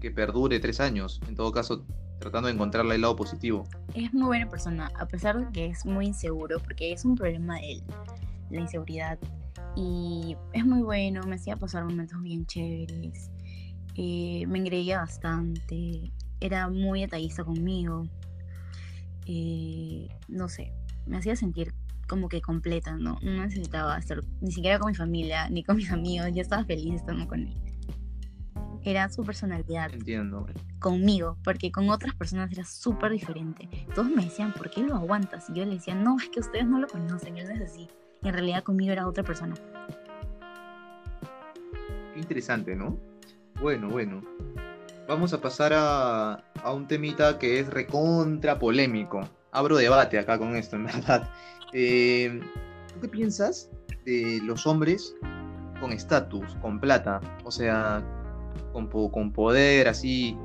que 0.00 0.10
perdure 0.10 0.60
tres 0.60 0.80
años? 0.80 1.20
En 1.28 1.34
todo 1.34 1.52
caso, 1.52 1.86
tratando 2.20 2.48
de 2.48 2.54
encontrarle 2.54 2.94
el 2.94 3.00
lado 3.00 3.16
positivo. 3.16 3.66
Es 3.94 4.12
muy 4.12 4.26
buena 4.26 4.48
persona, 4.48 4.92
a 4.98 5.06
pesar 5.06 5.44
de 5.44 5.50
que 5.52 5.66
es 5.66 5.84
muy 5.84 6.06
inseguro, 6.06 6.60
porque 6.60 6.92
es 6.92 7.04
un 7.04 7.16
problema 7.16 7.56
de 7.56 7.72
él, 7.72 7.82
la 8.50 8.60
inseguridad 8.60 9.18
y 9.74 10.36
es 10.52 10.64
muy 10.64 10.82
bueno, 10.82 11.22
me 11.26 11.36
hacía 11.36 11.56
pasar 11.56 11.84
momentos 11.84 12.22
bien 12.22 12.46
chéveres, 12.46 13.30
eh, 13.96 14.44
me 14.46 14.58
engreía 14.58 14.98
bastante, 14.98 16.12
era 16.40 16.68
muy 16.68 17.00
detallista 17.00 17.42
conmigo, 17.42 18.06
eh, 19.26 20.08
no 20.28 20.48
sé, 20.48 20.72
me 21.06 21.16
hacía 21.16 21.36
sentir 21.36 21.72
como 22.06 22.28
que 22.28 22.42
completa, 22.42 22.96
¿no? 22.96 23.18
No 23.22 23.44
necesitaba 23.44 23.96
estar 23.96 24.20
ni 24.40 24.52
siquiera 24.52 24.78
con 24.78 24.90
mi 24.90 24.96
familia, 24.96 25.48
ni 25.48 25.62
con 25.62 25.76
mis 25.76 25.90
amigos, 25.90 26.28
yo 26.34 26.42
estaba 26.42 26.64
feliz 26.64 26.96
estando 26.96 27.26
con 27.26 27.46
él. 27.46 27.69
Era 28.84 29.08
su 29.08 29.24
personalidad. 29.24 29.92
Entiendo. 29.92 30.46
Conmigo, 30.78 31.36
porque 31.44 31.70
con 31.70 31.90
otras 31.90 32.14
personas 32.14 32.50
era 32.52 32.64
súper 32.64 33.12
diferente. 33.12 33.68
Todos 33.94 34.08
me 34.08 34.24
decían, 34.24 34.52
¿por 34.52 34.70
qué 34.70 34.82
lo 34.82 34.94
aguantas? 34.94 35.50
Y 35.50 35.54
yo 35.54 35.64
le 35.64 35.74
decía, 35.74 35.94
no, 35.94 36.16
es 36.18 36.28
que 36.28 36.40
ustedes 36.40 36.66
no 36.66 36.78
lo 36.78 36.88
conocen, 36.88 37.36
él 37.36 37.48
no 37.48 37.54
es 37.54 37.70
así 37.70 37.88
y 38.22 38.28
en 38.28 38.34
realidad 38.34 38.62
conmigo 38.62 38.92
era 38.92 39.06
otra 39.06 39.24
persona. 39.24 39.54
interesante, 42.16 42.76
¿no? 42.76 42.98
Bueno, 43.60 43.88
bueno. 43.88 44.22
Vamos 45.08 45.32
a 45.32 45.40
pasar 45.40 45.72
a, 45.74 46.44
a 46.62 46.72
un 46.72 46.86
temita 46.86 47.38
que 47.38 47.60
es 47.60 47.68
recontra 47.68 48.58
polémico. 48.58 49.26
Abro 49.50 49.78
debate 49.78 50.18
acá 50.18 50.38
con 50.38 50.54
esto, 50.54 50.76
en 50.76 50.84
verdad. 50.86 51.30
Eh, 51.72 52.40
¿Tú 52.92 53.00
qué 53.00 53.08
piensas 53.08 53.70
de 54.04 54.38
los 54.44 54.66
hombres 54.66 55.16
con 55.80 55.92
estatus, 55.92 56.54
con 56.60 56.78
plata? 56.78 57.20
O 57.44 57.50
sea, 57.50 58.04
con, 58.72 59.32
poder, 59.32 59.88
así. 59.88 60.36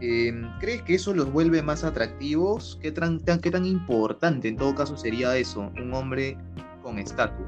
Eh, 0.00 0.32
¿Crees 0.60 0.82
que 0.82 0.94
eso 0.94 1.12
los 1.12 1.32
vuelve 1.32 1.62
más 1.62 1.84
atractivos? 1.84 2.78
¿Qué 2.80 2.92
tan, 2.92 3.20
¿Qué 3.20 3.50
tan 3.50 3.64
importante 3.64 4.48
en 4.48 4.56
todo 4.56 4.74
caso 4.74 4.96
sería 4.96 5.36
eso, 5.36 5.72
un 5.76 5.92
hombre 5.94 6.36
con 6.82 6.98
estatus? 6.98 7.46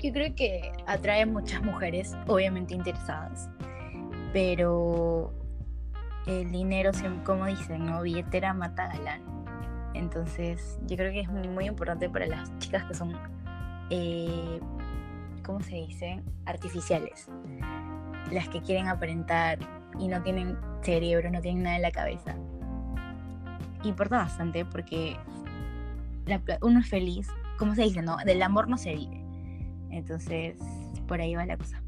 Yo 0.00 0.12
creo 0.12 0.34
que 0.34 0.72
atrae 0.86 1.26
muchas 1.26 1.62
mujeres, 1.62 2.14
obviamente 2.28 2.74
interesadas, 2.74 3.50
pero 4.32 5.32
el 6.26 6.50
dinero, 6.52 6.92
como 7.24 7.46
dicen, 7.46 7.86
¿no? 7.86 8.02
Billetera 8.02 8.54
mata 8.54 8.88
galán. 8.88 9.22
Entonces, 9.94 10.78
yo 10.86 10.96
creo 10.96 11.10
que 11.10 11.20
es 11.20 11.28
muy, 11.28 11.66
importante 11.66 12.08
para 12.08 12.26
las 12.26 12.56
chicas 12.58 12.84
que 12.84 12.94
son, 12.94 13.12
eh, 13.90 14.60
¿cómo 15.44 15.60
se 15.60 15.76
dice? 15.76 16.22
Artificiales. 16.44 17.28
Las 18.32 18.48
que 18.48 18.60
quieren 18.60 18.88
aparentar 18.88 19.58
y 19.98 20.08
no 20.08 20.22
tienen 20.22 20.56
cerebro, 20.82 21.30
no 21.30 21.40
tienen 21.40 21.62
nada 21.62 21.76
en 21.76 21.82
la 21.82 21.90
cabeza. 21.90 22.36
Importa 23.84 24.18
bastante 24.18 24.64
porque 24.64 25.16
uno 26.60 26.80
es 26.80 26.88
feliz, 26.88 27.28
¿cómo 27.58 27.74
se 27.74 27.82
dice? 27.82 28.02
No, 28.02 28.16
del 28.18 28.42
amor 28.42 28.68
no 28.68 28.76
se 28.76 28.94
vive. 28.94 29.24
Entonces, 29.90 30.58
por 31.06 31.20
ahí 31.20 31.34
va 31.34 31.46
la 31.46 31.56
cosa. 31.56 31.82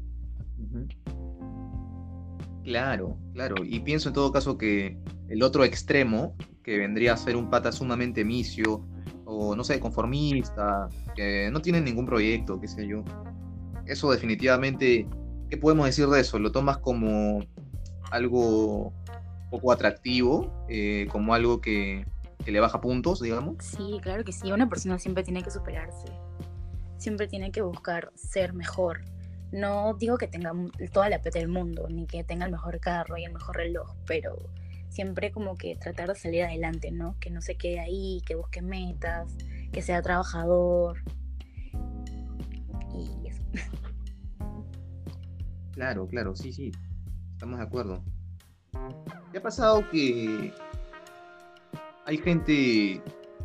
Claro, 2.63 3.17
claro. 3.33 3.55
Y 3.63 3.79
pienso 3.79 4.09
en 4.09 4.15
todo 4.15 4.31
caso 4.31 4.57
que 4.57 4.97
el 5.29 5.43
otro 5.43 5.63
extremo, 5.63 6.35
que 6.63 6.77
vendría 6.77 7.13
a 7.13 7.17
ser 7.17 7.35
un 7.35 7.49
pata 7.49 7.71
sumamente 7.71 8.23
misio, 8.23 8.85
o 9.25 9.55
no 9.55 9.63
sé, 9.63 9.79
conformista, 9.79 10.89
que 11.15 11.49
no 11.51 11.61
tiene 11.61 11.81
ningún 11.81 12.05
proyecto, 12.05 12.59
qué 12.59 12.67
sé 12.67 12.87
yo. 12.87 13.03
Eso 13.85 14.11
definitivamente, 14.11 15.07
¿qué 15.51 15.57
podemos 15.57 15.85
decir 15.85 16.07
de 16.07 16.19
eso? 16.19 16.39
¿Lo 16.39 16.51
tomas 16.51 16.77
como 16.77 17.45
algo 18.09 18.91
poco 19.51 19.71
atractivo, 19.71 20.65
eh, 20.67 21.07
como 21.11 21.35
algo 21.35 21.61
que, 21.61 22.07
que 22.43 22.51
le 22.51 22.59
baja 22.59 22.81
puntos, 22.81 23.21
digamos? 23.21 23.57
Sí, 23.59 23.99
claro 24.01 24.23
que 24.23 24.31
sí. 24.31 24.51
Una 24.51 24.67
persona 24.67 24.97
siempre 24.97 25.23
tiene 25.23 25.43
que 25.43 25.51
superarse 25.51 26.07
siempre 27.01 27.27
tiene 27.27 27.51
que 27.51 27.61
buscar 27.61 28.11
ser 28.15 28.53
mejor. 28.53 29.01
No 29.51 29.95
digo 29.95 30.17
que 30.17 30.27
tenga 30.27 30.53
toda 30.93 31.09
la 31.09 31.19
plata 31.19 31.39
del 31.39 31.49
mundo, 31.49 31.87
ni 31.89 32.05
que 32.05 32.23
tenga 32.23 32.45
el 32.45 32.51
mejor 32.51 32.79
carro 32.79 33.17
y 33.17 33.25
el 33.25 33.33
mejor 33.33 33.57
reloj, 33.57 33.95
pero 34.05 34.49
siempre 34.89 35.31
como 35.31 35.57
que 35.57 35.75
tratar 35.75 36.09
de 36.09 36.15
salir 36.15 36.43
adelante, 36.43 36.91
¿no? 36.91 37.17
Que 37.19 37.31
no 37.31 37.41
se 37.41 37.55
quede 37.55 37.79
ahí, 37.79 38.21
que 38.25 38.35
busque 38.35 38.61
metas, 38.61 39.35
que 39.73 39.81
sea 39.81 40.01
trabajador. 40.01 40.99
Y 42.93 43.27
eso. 43.27 43.41
Claro, 45.73 46.07
claro, 46.07 46.35
sí, 46.35 46.51
sí. 46.51 46.71
Estamos 47.33 47.59
de 47.59 47.65
acuerdo. 47.65 48.03
¿Qué 49.31 49.37
ha 49.37 49.41
pasado 49.41 49.89
que 49.89 50.53
hay 52.05 52.17
gente 52.17 53.01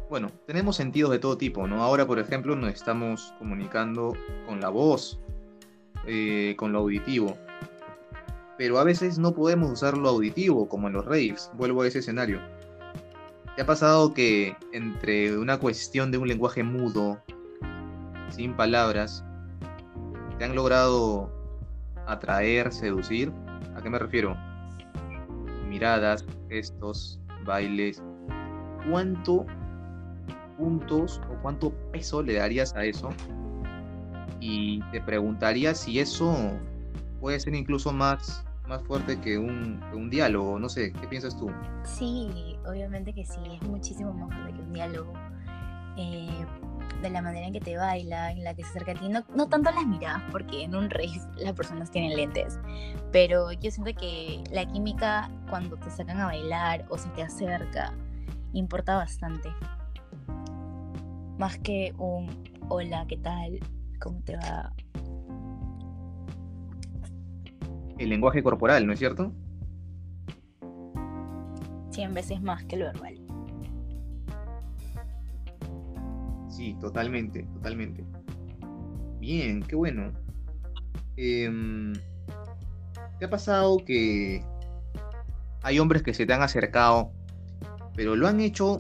bueno, 0.09 0.30
tenemos 0.47 0.76
sentidos 0.76 1.11
de 1.11 1.18
todo 1.18 1.37
tipo, 1.37 1.66
¿no? 1.66 1.83
Ahora, 1.83 2.06
por 2.06 2.18
ejemplo, 2.18 2.54
nos 2.54 2.73
estamos 2.73 3.35
comunicando 3.38 4.14
con 4.47 4.61
la 4.61 4.68
voz, 4.68 5.18
eh, 6.06 6.54
con 6.56 6.73
lo 6.73 6.78
auditivo. 6.78 7.36
Pero 8.56 8.78
a 8.78 8.84
veces 8.84 9.19
no 9.19 9.34
podemos 9.34 9.71
usar 9.71 9.99
lo 9.99 10.08
auditivo, 10.08 10.69
como 10.69 10.86
en 10.86 10.95
los 10.95 11.04
raves. 11.04 11.50
Vuelvo 11.54 11.82
a 11.82 11.89
ese 11.89 11.99
escenario. 11.99 12.41
¿Te 13.56 13.62
ha 13.62 13.67
pasado 13.67 14.15
que 14.15 14.54
entre 14.73 15.36
una 15.36 15.58
cuestión 15.58 16.12
de 16.12 16.19
un 16.19 16.28
lenguaje 16.28 16.62
mudo, 16.62 17.21
sin 18.30 18.54
palabras, 18.54 19.25
te 20.39 20.45
han 20.45 20.54
logrado 20.54 21.32
atraer, 22.06 22.73
seducir? 22.73 23.32
¿A 23.75 23.82
qué 23.82 23.90
me 23.90 23.99
refiero? 23.99 24.36
Miradas, 25.69 26.25
gestos, 26.49 27.21
bailes. 27.45 28.02
¿Cuánto 28.88 29.47
puntos 30.56 31.21
o 31.30 31.42
cuánto 31.42 31.71
peso 31.92 32.23
le 32.23 32.34
darías 32.34 32.75
a 32.75 32.84
eso? 32.84 33.10
Y 34.40 34.80
te 34.92 35.00
preguntaría 35.00 35.75
si 35.75 35.99
eso 35.99 36.34
puede 37.21 37.40
ser 37.40 37.54
incluso 37.54 37.92
más, 37.92 38.45
más 38.69 38.82
fuerte 38.82 39.19
que 39.21 39.38
un, 39.38 39.82
un 39.92 40.10
diálogo, 40.10 40.58
no 40.58 40.69
sé, 40.69 40.92
¿qué 40.92 41.06
piensas 41.08 41.36
tú? 41.36 41.50
Sí, 41.84 42.56
obviamente 42.66 43.12
que 43.12 43.25
sí, 43.25 43.40
es 43.52 43.69
muchísimo 43.69 44.12
más 44.12 44.32
fuerte 44.32 44.52
que 44.54 44.62
un 44.62 44.73
diálogo. 44.73 45.12
Eh, 45.97 46.47
de 47.03 47.11
la 47.11 47.23
manera 47.23 47.47
en 47.47 47.53
que 47.53 47.61
te 47.61 47.77
baila, 47.77 48.33
en 48.33 48.45
la 48.45 48.55
que 48.55 48.63
se 48.63 48.71
acerca 48.71 48.93
a 48.93 48.95
ti, 48.95 49.09
no, 49.09 49.25
no 49.35 49.49
tanto 49.49 49.71
las 49.71 49.87
miradas, 49.87 50.23
porque 50.33 50.65
en 50.65 50.75
un 50.75 50.91
rave 50.91 51.21
las 51.37 51.53
personas 51.53 51.91
tienen 51.91 52.17
lentes, 52.17 52.59
pero 53.13 53.53
yo 53.53 53.71
siento 53.71 53.93
que 53.99 54.43
la 54.51 54.67
química 54.67 55.31
cuando 55.51 55.77
te 55.77 55.91
sacan 55.91 56.21
a 56.21 56.27
bailar 56.27 56.85
o 56.89 56.99
se 56.99 57.09
te 57.11 57.23
acerca 57.23 57.93
importa 58.53 58.97
bastante 58.97 59.51
más 61.39 61.59
que 61.59 61.95
un 61.99 62.29
hola, 62.69 63.05
¿qué 63.09 63.17
tal? 63.19 63.59
¿Cómo 64.01 64.21
te 64.23 64.37
va? 64.37 64.73
El 67.99 68.11
lenguaje 68.11 68.43
corporal, 68.43 68.87
¿no 68.87 68.93
es 68.93 68.99
cierto? 68.99 69.33
Cien 71.91 72.13
veces 72.15 72.43
más 72.43 72.65
que 72.65 72.77
lo 72.77 72.87
verbal. 72.87 73.25
Sí, 76.56 76.75
totalmente, 76.80 77.42
totalmente. 77.52 78.02
Bien, 79.21 79.62
qué 79.62 79.76
bueno. 79.76 80.10
Em, 81.19 81.92
¿Te 83.19 83.26
ha 83.26 83.30
pasado 83.30 83.76
que 83.84 84.42
hay 85.62 85.78
hombres 85.78 86.02
que 86.02 86.14
se 86.14 86.25
te 86.25 86.32
han 86.32 86.40
acercado, 86.40 87.12
pero 87.95 88.16
lo 88.16 88.26
han 88.26 88.40
hecho 88.40 88.78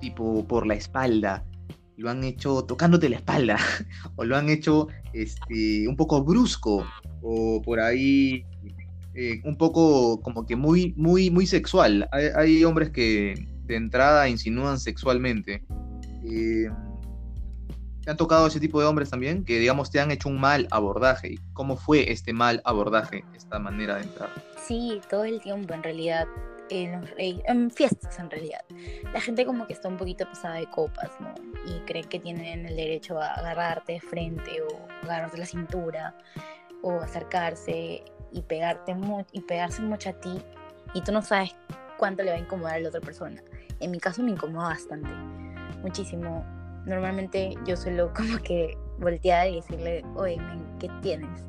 tipo 0.00 0.46
por 0.46 0.66
la 0.66 0.74
espalda, 0.74 1.44
lo 1.98 2.08
han 2.08 2.24
hecho 2.24 2.64
tocándote 2.64 3.10
la 3.10 3.16
espalda, 3.16 3.58
o 4.16 4.24
lo 4.24 4.34
han 4.34 4.48
hecho 4.48 4.88
este, 5.12 5.86
un 5.86 5.96
poco 5.96 6.24
brusco, 6.24 6.86
o 7.20 7.60
por 7.60 7.80
ahí 7.80 8.46
eh, 9.14 9.40
un 9.44 9.56
poco 9.56 10.20
como 10.22 10.46
que 10.46 10.56
muy, 10.56 10.94
muy, 10.96 11.30
muy 11.30 11.46
sexual. 11.46 12.08
Hay, 12.10 12.64
hombres 12.64 12.90
que 12.90 13.34
de 13.66 13.76
entrada 13.76 14.28
insinúan 14.30 14.78
sexualmente. 14.78 15.62
Eh, 16.24 16.70
¿Te 18.02 18.10
han 18.10 18.16
tocado 18.16 18.46
ese 18.46 18.60
tipo 18.60 18.80
de 18.80 18.86
hombres 18.86 19.10
también? 19.10 19.44
Que 19.44 19.58
digamos 19.58 19.90
te 19.90 19.98
han 19.98 20.10
hecho 20.10 20.28
un 20.28 20.38
mal 20.38 20.68
abordaje. 20.70 21.36
¿Cómo 21.54 21.76
fue 21.76 22.12
este 22.12 22.32
mal 22.32 22.60
abordaje, 22.64 23.24
esta 23.34 23.58
manera 23.58 23.96
de 23.96 24.02
entrar? 24.02 24.30
Sí, 24.62 25.00
todo 25.08 25.24
el 25.24 25.40
tiempo 25.40 25.72
en 25.72 25.82
realidad 25.82 26.26
en, 26.68 27.70
fiestas 27.70 28.18
en 28.18 28.30
realidad. 28.30 28.60
La 29.12 29.20
gente 29.20 29.44
como 29.44 29.66
que 29.66 29.72
está 29.72 29.88
un 29.88 29.96
poquito 29.96 30.26
pasada 30.26 30.56
de 30.56 30.66
copas, 30.66 31.10
¿no? 31.20 31.34
Y 31.66 31.80
cree 31.86 32.04
que 32.04 32.20
tienen 32.20 32.66
el 32.66 32.76
derecho 32.76 33.18
a 33.18 33.32
agarrarte 33.34 33.94
de 33.94 34.00
frente 34.00 34.62
o 34.62 35.04
agarrarte 35.04 35.38
la 35.38 35.46
cintura 35.46 36.14
o 36.82 37.00
acercarse 37.00 38.04
y 38.32 38.42
pegarte 38.42 38.94
y 39.32 39.40
pegarse 39.40 39.80
mucho 39.80 40.10
a 40.10 40.12
ti 40.14 40.42
y 40.92 41.00
tú 41.02 41.12
no 41.12 41.22
sabes 41.22 41.54
cuánto 41.96 42.22
le 42.22 42.30
va 42.30 42.36
a 42.36 42.40
incomodar 42.40 42.74
a 42.74 42.80
la 42.80 42.88
otra 42.88 43.00
persona. 43.00 43.42
En 43.80 43.90
mi 43.90 43.98
caso 43.98 44.22
me 44.22 44.30
incomoda 44.30 44.68
bastante, 44.68 45.08
muchísimo. 45.84 46.44
Normalmente 46.86 47.54
yo 47.64 47.76
suelo 47.76 48.12
como 48.16 48.38
que 48.38 48.76
voltear 48.98 49.48
y 49.48 49.56
decirle, 49.56 50.04
oye, 50.16 50.38
¿qué 50.80 50.90
tienes? 51.00 51.46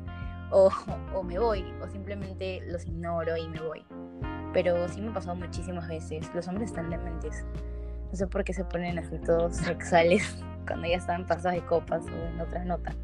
O, 0.52 0.70
o 1.12 1.22
me 1.24 1.38
voy, 1.40 1.64
o 1.82 1.88
simplemente 1.88 2.60
los 2.68 2.86
ignoro 2.86 3.36
y 3.36 3.48
me 3.48 3.60
voy 3.60 3.84
pero 4.56 4.88
sí 4.88 5.02
me 5.02 5.10
ha 5.10 5.12
pasado 5.12 5.36
muchísimas 5.36 5.86
veces. 5.86 6.30
Los 6.34 6.48
hombres 6.48 6.70
están 6.70 6.88
dementes. 6.88 7.44
No 8.10 8.16
sé 8.16 8.26
por 8.26 8.42
qué 8.42 8.54
se 8.54 8.64
ponen 8.64 8.98
así 8.98 9.18
todos 9.18 9.54
sexuales 9.56 10.42
cuando 10.66 10.88
ya 10.88 10.96
están 10.96 11.26
pasados 11.26 11.60
de 11.60 11.66
copas 11.66 12.02
o 12.06 12.26
en 12.26 12.40
otra 12.40 12.64
nota. 12.64 12.94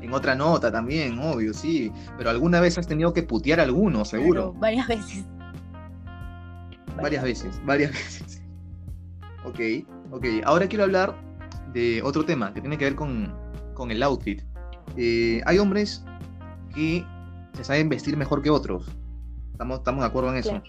En 0.00 0.12
otra 0.12 0.34
nota 0.34 0.72
también, 0.72 1.20
obvio, 1.20 1.54
sí. 1.54 1.92
Pero 2.18 2.30
alguna 2.30 2.60
vez 2.60 2.76
has 2.78 2.88
tenido 2.88 3.12
que 3.12 3.22
putear 3.22 3.60
a 3.60 3.62
alguno, 3.62 4.04
seguro. 4.04 4.54
varias 4.54 4.88
veces. 4.88 5.24
Varias, 7.00 7.22
veces, 7.22 7.64
varias 7.64 7.92
veces. 7.92 8.41
Ok, 9.44 9.60
ok. 10.10 10.26
Ahora 10.44 10.68
quiero 10.68 10.84
hablar 10.84 11.16
de 11.72 12.02
otro 12.02 12.24
tema 12.24 12.52
que 12.52 12.60
tiene 12.60 12.78
que 12.78 12.84
ver 12.84 12.94
con, 12.94 13.34
con 13.74 13.90
el 13.90 14.02
outfit. 14.02 14.42
Eh, 14.96 15.40
hay 15.46 15.58
hombres 15.58 16.04
que 16.74 17.04
se 17.54 17.64
saben 17.64 17.88
vestir 17.88 18.16
mejor 18.16 18.42
que 18.42 18.50
otros. 18.50 18.86
Estamos, 19.52 19.82
de 19.84 20.04
acuerdo 20.04 20.30
en 20.30 20.38
eso. 20.38 20.62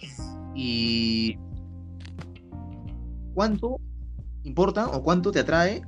Y 0.56 1.38
¿cuánto 3.34 3.80
importa 4.44 4.88
o 4.88 5.02
cuánto 5.02 5.32
te 5.32 5.40
atrae 5.40 5.82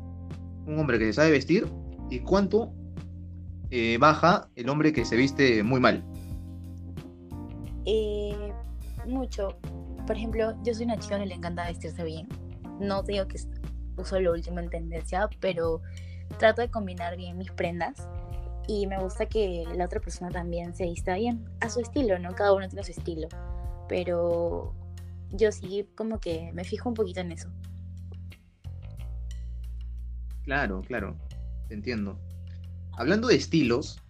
un 0.66 0.80
hombre 0.80 0.98
que 0.98 1.06
se 1.06 1.14
sabe 1.14 1.32
vestir 1.32 1.68
y 2.10 2.20
cuánto 2.20 2.74
eh, 3.70 3.98
baja 4.00 4.50
el 4.56 4.70
hombre 4.70 4.92
que 4.94 5.06
se 5.06 5.16
viste 5.16 5.62
muy 5.62 5.80
mal? 5.80 6.04
Eh, 7.86 8.52
mucho. 9.08 9.50
Por 10.08 10.16
ejemplo, 10.16 10.56
yo 10.64 10.74
soy 10.74 10.86
una 10.86 10.98
chica 10.98 11.20
que 11.20 11.26
le 11.26 11.36
encanta 11.36 11.66
vestirse 11.66 12.04
bien. 12.04 12.28
No 12.80 13.04
digo 13.04 13.28
que 13.28 13.40
uso 13.98 14.20
lo 14.20 14.32
último 14.34 14.60
en 14.60 14.70
tendencia, 14.70 15.30
pero 15.40 15.82
trato 16.38 16.62
de 16.62 16.70
combinar 16.70 17.16
bien 17.16 17.38
mis 17.38 17.52
prendas 17.52 18.08
y 18.68 18.88
me 18.88 19.00
gusta 19.00 19.28
que 19.28 19.64
la 19.76 19.86
otra 19.86 20.00
persona 20.00 20.32
también 20.32 20.76
se 20.76 20.86
vista 20.86 21.16
bien 21.16 21.46
a 21.62 21.70
su 21.70 21.80
estilo, 21.80 22.18
¿no? 22.20 22.34
Cada 22.34 22.54
uno 22.54 22.68
tiene 22.68 22.84
su 22.84 22.92
estilo, 22.92 23.28
pero 23.88 24.74
yo 25.32 25.52
sí 25.52 25.88
como 25.96 26.20
que 26.20 26.52
me 26.54 26.64
fijo 26.64 26.90
un 26.90 26.96
poquito 26.96 27.20
en 27.20 27.32
eso. 27.32 27.50
Claro, 30.44 30.82
claro, 30.82 31.16
entiendo. 31.70 32.20
Hablando 32.98 33.28
de 33.28 33.36
estilos, 33.36 34.02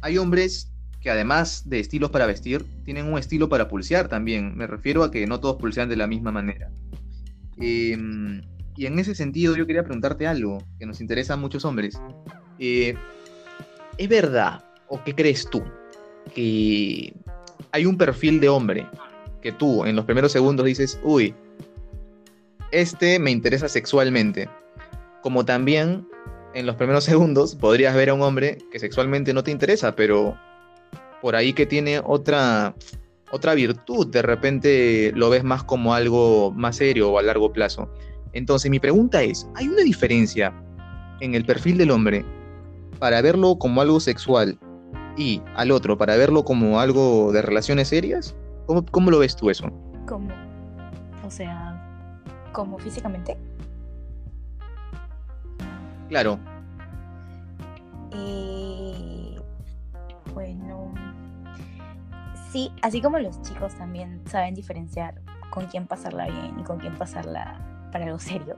hay 0.00 0.18
hombres 0.18 0.70
que 1.04 1.10
además 1.10 1.68
de 1.68 1.80
estilos 1.80 2.10
para 2.10 2.24
vestir, 2.24 2.64
tienen 2.82 3.12
un 3.12 3.18
estilo 3.18 3.50
para 3.50 3.68
pulsear 3.68 4.08
también. 4.08 4.56
Me 4.56 4.66
refiero 4.66 5.04
a 5.04 5.10
que 5.10 5.26
no 5.26 5.38
todos 5.38 5.56
pulsean 5.56 5.90
de 5.90 5.96
la 5.96 6.06
misma 6.06 6.32
manera. 6.32 6.70
Em, 7.58 8.42
y 8.76 8.86
en 8.86 8.98
ese 8.98 9.14
sentido 9.14 9.56
yo 9.56 9.66
quería 9.66 9.84
preguntarte 9.84 10.26
algo 10.26 10.58
que 10.78 10.86
nos 10.86 11.00
interesa 11.00 11.34
a 11.34 11.36
muchos 11.36 11.64
hombres. 11.64 12.00
Eh, 12.58 12.94
¿Es 13.98 14.08
verdad 14.08 14.64
o 14.88 15.02
qué 15.04 15.14
crees 15.14 15.48
tú 15.48 15.62
que 16.34 17.14
hay 17.70 17.86
un 17.86 17.96
perfil 17.96 18.40
de 18.40 18.48
hombre 18.48 18.86
que 19.40 19.52
tú 19.52 19.84
en 19.84 19.94
los 19.94 20.04
primeros 20.04 20.32
segundos 20.32 20.66
dices, 20.66 20.98
uy, 21.02 21.34
este 22.72 23.18
me 23.18 23.30
interesa 23.30 23.68
sexualmente? 23.68 24.48
Como 25.22 25.44
también 25.44 26.06
en 26.54 26.66
los 26.66 26.76
primeros 26.76 27.04
segundos 27.04 27.54
podrías 27.54 27.94
ver 27.94 28.10
a 28.10 28.14
un 28.14 28.22
hombre 28.22 28.58
que 28.72 28.78
sexualmente 28.78 29.32
no 29.32 29.44
te 29.44 29.50
interesa, 29.50 29.94
pero 29.94 30.36
por 31.20 31.36
ahí 31.36 31.52
que 31.52 31.66
tiene 31.66 32.00
otra, 32.04 32.74
otra 33.34 33.54
virtud, 33.54 34.06
de 34.06 34.22
repente 34.22 35.10
lo 35.16 35.28
ves 35.28 35.42
más 35.42 35.64
como 35.64 35.92
algo 35.92 36.52
más 36.52 36.76
serio 36.76 37.10
o 37.10 37.18
a 37.18 37.22
largo 37.22 37.52
plazo. 37.52 37.90
Entonces 38.32 38.70
mi 38.70 38.78
pregunta 38.78 39.24
es, 39.24 39.48
¿hay 39.56 39.66
una 39.66 39.82
diferencia 39.82 40.54
en 41.18 41.34
el 41.34 41.44
perfil 41.44 41.76
del 41.76 41.90
hombre 41.90 42.24
para 43.00 43.20
verlo 43.22 43.56
como 43.58 43.80
algo 43.80 43.98
sexual 43.98 44.56
y 45.16 45.42
al 45.56 45.72
otro 45.72 45.98
para 45.98 46.14
verlo 46.14 46.44
como 46.44 46.78
algo 46.78 47.32
de 47.32 47.42
relaciones 47.42 47.88
serias? 47.88 48.36
¿Cómo, 48.66 48.86
cómo 48.86 49.10
lo 49.10 49.18
ves 49.18 49.34
tú 49.34 49.50
eso? 49.50 49.68
¿Cómo? 50.06 50.28
O 51.26 51.30
sea, 51.30 52.16
¿cómo 52.52 52.78
físicamente? 52.78 53.36
Claro. 56.08 56.38
Eh, 58.12 58.63
sí, 62.54 62.70
así 62.82 63.02
como 63.02 63.18
los 63.18 63.42
chicos 63.42 63.74
también 63.74 64.22
saben 64.28 64.54
diferenciar 64.54 65.20
con 65.50 65.66
quién 65.66 65.88
pasarla 65.88 66.26
bien 66.28 66.56
y 66.60 66.62
con 66.62 66.78
quién 66.78 66.96
pasarla 66.96 67.88
para 67.90 68.04
algo 68.04 68.20
serio, 68.20 68.56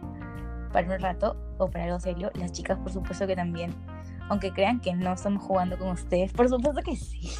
para 0.70 0.86
un 0.86 1.00
rato 1.00 1.34
o 1.56 1.70
para 1.70 1.84
algo 1.84 1.98
serio. 1.98 2.30
Las 2.34 2.52
chicas, 2.52 2.78
por 2.78 2.92
supuesto 2.92 3.26
que 3.26 3.34
también, 3.34 3.74
aunque 4.28 4.52
crean 4.52 4.80
que 4.80 4.92
no 4.92 5.14
estamos 5.14 5.42
jugando 5.42 5.78
con 5.78 5.88
ustedes, 5.88 6.30
por 6.34 6.46
supuesto 6.46 6.82
que 6.82 6.94
sí. 6.94 7.30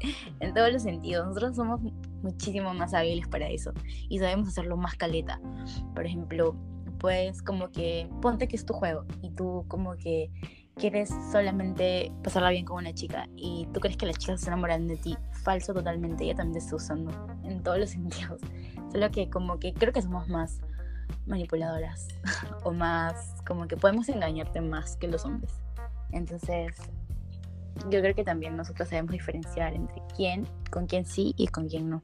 en 0.40 0.52
todos 0.52 0.70
los 0.70 0.82
sentidos. 0.82 1.26
Nosotros 1.26 1.56
somos 1.56 1.80
muchísimo 2.22 2.74
más 2.74 2.92
hábiles 2.92 3.26
para 3.26 3.48
eso 3.48 3.72
y 4.10 4.18
sabemos 4.18 4.48
hacerlo 4.48 4.76
más 4.76 4.96
caleta. 4.96 5.40
Por 5.94 6.04
ejemplo, 6.04 6.54
pues 6.98 7.42
como 7.42 7.70
que 7.70 8.10
ponte 8.20 8.46
que 8.46 8.56
es 8.56 8.66
tu 8.66 8.74
juego 8.74 9.06
y 9.22 9.30
tú 9.30 9.64
como 9.68 9.96
que 9.96 10.30
quieres 10.76 11.10
solamente 11.32 12.12
pasarla 12.22 12.50
bien 12.50 12.66
con 12.66 12.76
una 12.76 12.92
chica 12.92 13.26
y 13.36 13.66
tú 13.72 13.80
crees 13.80 13.96
que 13.96 14.04
la 14.04 14.12
chica 14.12 14.36
se 14.36 14.48
enamoran 14.48 14.86
de 14.86 14.96
ti. 14.96 15.16
Falso 15.44 15.74
totalmente, 15.74 16.24
ella 16.24 16.34
también 16.34 16.54
te 16.54 16.58
está 16.60 16.76
usando 16.76 17.12
en 17.44 17.62
todos 17.62 17.78
los 17.78 17.90
sentidos. 17.96 18.40
Solo 18.90 19.10
que 19.10 19.28
como 19.28 19.58
que 19.58 19.72
creo 19.72 19.92
que 19.92 20.02
somos 20.02 20.28
más 20.28 20.60
manipuladoras 21.26 22.08
o 22.64 22.72
más 22.72 23.34
como 23.46 23.68
que 23.68 23.76
podemos 23.76 24.08
engañarte 24.08 24.60
más 24.60 24.96
que 24.96 25.08
los 25.08 25.24
hombres. 25.24 25.52
Entonces, 26.12 26.74
yo 27.90 28.00
creo 28.00 28.14
que 28.14 28.24
también 28.24 28.56
nosotros 28.56 28.88
sabemos 28.88 29.12
diferenciar 29.12 29.74
entre 29.74 30.02
quién, 30.16 30.46
con 30.70 30.86
quién 30.86 31.04
sí 31.04 31.34
y 31.36 31.48
con 31.48 31.68
quién 31.68 31.90
no. 31.90 32.02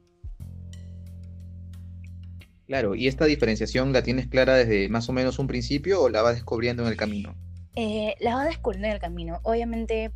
Claro, 2.67 2.95
¿y 2.95 3.07
esta 3.07 3.25
diferenciación 3.25 3.91
la 3.91 4.01
tienes 4.01 4.27
clara 4.27 4.55
desde 4.55 4.87
más 4.87 5.09
o 5.09 5.13
menos 5.13 5.39
un 5.39 5.47
principio 5.47 6.01
o 6.01 6.09
la 6.09 6.21
vas 6.21 6.35
descubriendo 6.35 6.83
en 6.83 6.89
el 6.89 6.97
camino? 6.97 7.35
Eh, 7.75 8.15
la 8.19 8.35
vas 8.35 8.47
descubriendo 8.47 8.87
en 8.87 8.93
el 8.93 8.99
camino. 8.99 9.39
Obviamente, 9.43 10.11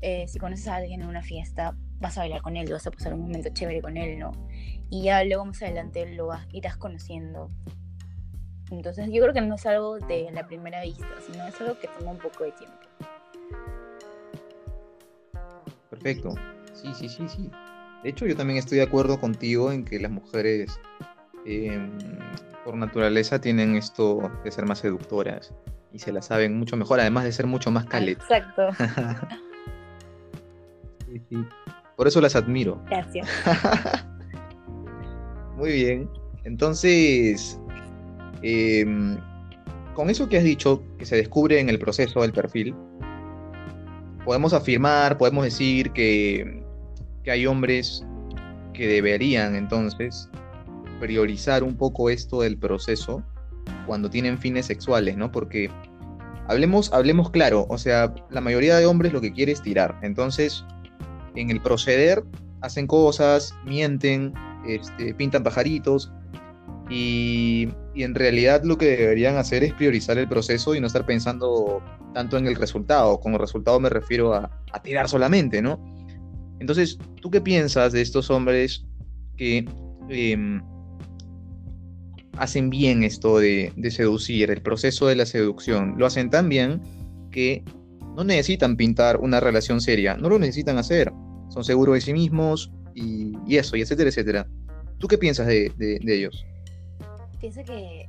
eh, 0.00 0.26
si 0.28 0.38
conoces 0.38 0.68
a 0.68 0.76
alguien 0.76 1.02
en 1.02 1.08
una 1.08 1.22
fiesta, 1.22 1.76
vas 2.00 2.16
a 2.18 2.20
bailar 2.20 2.42
con 2.42 2.56
él, 2.56 2.70
vas 2.70 2.86
a 2.86 2.90
pasar 2.90 3.14
un 3.14 3.22
momento 3.22 3.50
chévere 3.52 3.82
con 3.82 3.96
él, 3.96 4.18
¿no? 4.18 4.32
Y 4.90 5.04
ya 5.04 5.22
luego 5.24 5.44
más 5.44 5.62
adelante 5.62 6.06
lo 6.14 6.28
vas, 6.28 6.46
irás 6.52 6.76
conociendo 6.76 7.50
entonces 8.70 9.08
yo 9.10 9.22
creo 9.22 9.32
que 9.32 9.40
no 9.40 9.54
es 9.54 9.66
algo 9.66 9.98
de 9.98 10.30
la 10.32 10.46
primera 10.46 10.82
vista, 10.82 11.06
sino 11.26 11.46
es 11.46 11.60
algo 11.60 11.78
que 11.78 11.88
toma 11.88 12.12
un 12.12 12.18
poco 12.18 12.44
de 12.44 12.52
tiempo. 12.52 12.76
Perfecto. 15.90 16.34
Sí, 16.74 16.92
sí, 16.94 17.08
sí, 17.08 17.28
sí. 17.28 17.50
De 18.02 18.10
hecho, 18.10 18.26
yo 18.26 18.36
también 18.36 18.58
estoy 18.58 18.78
de 18.78 18.84
acuerdo 18.84 19.18
contigo 19.18 19.72
en 19.72 19.84
que 19.84 19.98
las 19.98 20.10
mujeres 20.10 20.78
em, 21.46 21.90
por 22.64 22.76
naturaleza 22.76 23.40
tienen 23.40 23.76
esto 23.76 24.30
de 24.44 24.52
ser 24.52 24.66
más 24.66 24.78
seductoras 24.80 25.54
y 25.92 25.98
se 25.98 26.12
la 26.12 26.20
saben 26.20 26.58
mucho 26.58 26.76
mejor, 26.76 27.00
además 27.00 27.24
de 27.24 27.32
ser 27.32 27.46
mucho 27.46 27.70
más 27.70 27.86
caletas. 27.86 28.30
Exacto. 28.30 28.68
sí, 31.06 31.22
sí. 31.30 31.46
Por 31.98 32.08
eso 32.08 32.22
las 32.22 32.34
admiro. 32.34 32.82
Gracias. 32.86 33.28
Muy 35.58 35.72
bien. 35.72 36.08
Entonces, 36.44 37.60
Em, 38.42 39.18
con 39.94 40.10
eso 40.10 40.28
que 40.28 40.38
has 40.38 40.44
dicho, 40.44 40.82
que 40.98 41.06
se 41.06 41.16
descubre 41.16 41.58
en 41.58 41.68
el 41.68 41.78
proceso 41.78 42.22
del 42.22 42.32
perfil, 42.32 42.74
podemos 44.24 44.52
afirmar, 44.52 45.18
podemos 45.18 45.44
decir 45.44 45.90
que, 45.92 46.62
que 47.24 47.30
hay 47.30 47.46
hombres 47.46 48.04
que 48.72 48.86
deberían 48.86 49.56
entonces 49.56 50.30
priorizar 51.00 51.64
un 51.64 51.76
poco 51.76 52.10
esto 52.10 52.42
del 52.42 52.58
proceso 52.58 53.24
cuando 53.86 54.08
tienen 54.08 54.38
fines 54.38 54.66
sexuales, 54.66 55.16
¿no? 55.16 55.32
Porque 55.32 55.70
hablemos, 56.46 56.92
hablemos 56.92 57.30
claro, 57.30 57.66
o 57.68 57.78
sea, 57.78 58.14
la 58.30 58.40
mayoría 58.40 58.76
de 58.76 58.86
hombres 58.86 59.12
lo 59.12 59.20
que 59.20 59.32
quiere 59.32 59.52
es 59.52 59.62
tirar. 59.62 59.98
Entonces, 60.02 60.64
en 61.40 61.50
el 61.50 61.60
proceder 61.60 62.24
hacen 62.60 62.86
cosas, 62.86 63.54
mienten, 63.64 64.34
este, 64.66 65.14
pintan 65.14 65.42
pajaritos, 65.42 66.10
y, 66.90 67.68
en 67.96 68.14
realidad 68.14 68.62
lo 68.64 68.78
que 68.78 68.96
deberían 68.96 69.36
hacer 69.36 69.64
es 69.64 69.74
priorizar 69.74 70.18
el 70.18 70.28
proceso 70.28 70.74
y 70.74 70.80
no 70.80 70.86
estar 70.86 71.04
pensando 71.04 71.82
tanto 72.14 72.38
en 72.38 72.46
el 72.46 72.54
resultado. 72.54 73.18
Con 73.20 73.34
el 73.34 73.40
resultado 73.40 73.78
me 73.80 73.90
refiero 73.90 74.34
a, 74.34 74.50
tirar 74.82 75.08
solamente, 75.08 75.60
¿no? 75.60 75.80
Entonces, 76.60 76.98
¿tú 77.20 77.30
qué 77.30 77.40
piensas 77.40 77.92
de 77.92 78.00
estos 78.00 78.30
hombres 78.30 78.86
que 79.36 79.64
em, 80.08 80.62
hacen 82.36 82.70
bien 82.70 83.02
esto 83.02 83.38
de, 83.38 83.72
de, 83.76 83.90
seducir, 83.90 84.50
el 84.50 84.62
proceso 84.62 85.06
de 85.08 85.16
la 85.16 85.26
seducción? 85.26 85.94
Lo 85.98 86.06
hacen 86.06 86.30
tan 86.30 86.48
bien 86.48 86.80
que 87.30 87.64
no 88.16 88.24
necesitan 88.24 88.76
pintar 88.76 89.18
una 89.18 89.40
relación 89.40 89.80
seria, 89.80 90.16
no 90.16 90.28
lo 90.28 90.38
necesitan 90.38 90.78
hacer. 90.78 91.12
Son 91.58 91.64
seguros 91.64 91.96
de 91.96 92.00
sí 92.02 92.12
mismos 92.12 92.70
y, 92.94 93.56
eso, 93.56 93.76
y 93.76 93.80
etcétera, 93.80 94.10
etcétera. 94.10 94.46
¿Tú 94.98 95.08
qué 95.08 95.18
piensas 95.18 95.48
de, 95.48 95.72
de 95.76 96.14
ellos? 96.14 96.46
pienso 97.40 97.64
que 97.64 98.08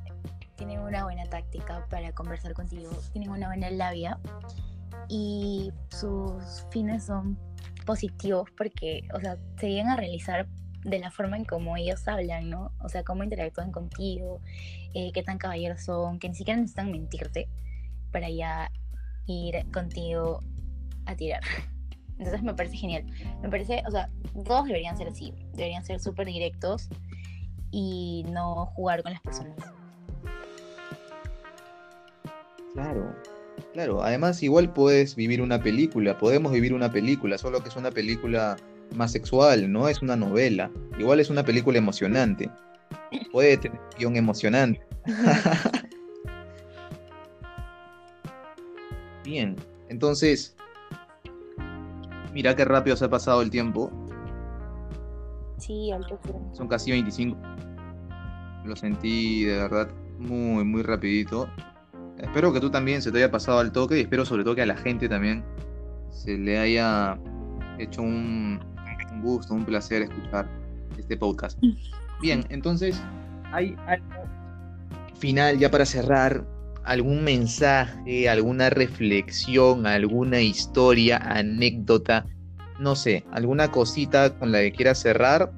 tienen 0.56 0.82
una 0.82 1.04
buena 1.06 1.26
táctica 1.26 1.84
para 1.90 2.12
conversar 2.12 2.54
contigo, 2.54 2.92
tienen 3.12 3.32
una 3.32 3.48
buena 3.48 3.72
labia 3.72 4.20
y 5.08 5.72
sus 5.90 6.64
fines 6.70 7.08
son 7.08 7.40
positivos 7.88 8.52
porque, 8.56 9.08
o 9.16 9.20
sea, 9.20 9.36
se 9.60 9.72
llegan 9.72 9.88
a 9.88 9.96
realizar 9.96 10.48
de 10.84 11.00
la 11.00 11.10
forma 11.10 11.36
en 11.36 11.46
cómo 11.46 11.76
ellos 11.76 12.08
hablan, 12.08 12.52
¿no? 12.52 12.72
O 12.84 12.88
sea, 12.88 13.04
cómo 13.04 13.24
interactúan 13.24 13.72
contigo, 13.72 14.42
eh, 14.94 15.10
qué 15.12 15.24
tan 15.24 15.40
caballeros 15.40 15.82
son, 15.82 16.20
que 16.20 16.30
ni 16.30 16.36
siquiera 16.36 16.60
necesitan 16.60 16.92
mentirte 16.92 17.50
para 18.12 18.30
ya 18.30 18.72
ir 19.26 19.66
contigo 19.72 20.44
a 21.08 21.16
tirar. 21.16 21.42
Entonces 22.20 22.44
me 22.44 22.54
parece 22.54 22.78
genial. 22.78 23.04
Me 23.42 23.50
parece, 23.50 23.82
o 23.88 23.92
sea, 23.92 24.10
todos 24.46 24.66
deberían 24.66 24.96
ser 24.98 25.08
así, 25.08 25.34
deberían 25.54 25.84
ser 25.84 26.00
súper 26.00 26.28
directos 26.28 26.88
y 27.72 28.24
no 28.30 28.68
jugar 28.76 29.02
con 29.04 29.14
las 29.14 29.22
personas. 29.22 29.56
Claro, 32.74 33.16
claro. 33.74 34.04
Además, 34.04 34.44
igual 34.44 34.74
puedes 34.74 35.16
vivir 35.16 35.42
una 35.42 35.62
película, 35.62 36.18
podemos 36.18 36.52
vivir 36.52 36.74
una 36.74 36.92
película, 36.92 37.38
solo 37.38 37.64
que 37.64 37.70
es 37.70 37.78
una 37.78 37.92
película 37.92 38.58
más 38.96 39.14
sexual, 39.14 39.72
no 39.72 39.88
es 39.88 40.02
una 40.02 40.18
novela. 40.18 40.70
Igual 41.00 41.22
es 41.22 41.30
una 41.30 41.44
película 41.44 41.78
emocionante. 41.78 42.50
Puede 43.32 43.56
tener 43.58 43.80
guion 43.98 44.18
emocionante. 44.18 44.82
Bien, 49.24 49.56
entonces, 49.90 50.56
Mira 52.34 52.56
qué 52.56 52.66
rápido 52.66 52.96
se 52.96 53.06
ha 53.06 53.10
pasado 53.10 53.42
el 53.42 53.50
tiempo. 53.50 53.92
Sí, 55.58 55.92
Son 56.54 56.68
casi 56.68 56.92
25. 56.92 57.38
Lo 58.66 58.76
sentí 58.76 59.44
de 59.44 59.58
verdad 59.58 59.90
muy, 60.18 60.64
muy 60.64 60.84
rapidito. 60.84 61.50
Espero 62.18 62.52
que 62.54 62.60
tú 62.60 62.70
también 62.70 63.02
se 63.02 63.12
te 63.12 63.18
haya 63.20 63.32
pasado 63.32 63.60
al 63.60 63.72
toque 63.72 63.98
y 63.98 64.02
espero 64.02 64.26
sobre 64.26 64.44
todo 64.44 64.56
que 64.56 64.62
a 64.62 64.66
la 64.66 64.76
gente 64.76 65.08
también 65.08 65.44
se 66.12 66.38
le 66.38 66.60
haya 66.60 67.18
hecho 67.78 68.02
un, 68.02 68.60
un 69.12 69.22
gusto, 69.22 69.54
un 69.54 69.66
placer 69.66 70.04
escuchar 70.04 70.48
este 70.98 71.18
podcast. 71.18 71.58
Bien, 72.22 72.46
entonces, 72.50 73.02
¿hay 73.52 73.76
algo 73.88 74.24
final 75.20 75.58
ya 75.58 75.72
para 75.72 75.86
cerrar? 75.86 76.44
¿Algún 76.84 77.24
mensaje, 77.24 78.30
alguna 78.30 78.70
reflexión, 78.70 79.86
alguna 79.86 80.42
historia, 80.42 81.18
anécdota? 81.18 82.26
No 82.80 82.96
sé, 82.96 83.26
alguna 83.32 83.70
cosita 83.70 84.38
con 84.40 84.52
la 84.52 84.60
que 84.60 84.72
quieras 84.72 85.00
cerrar, 85.00 85.52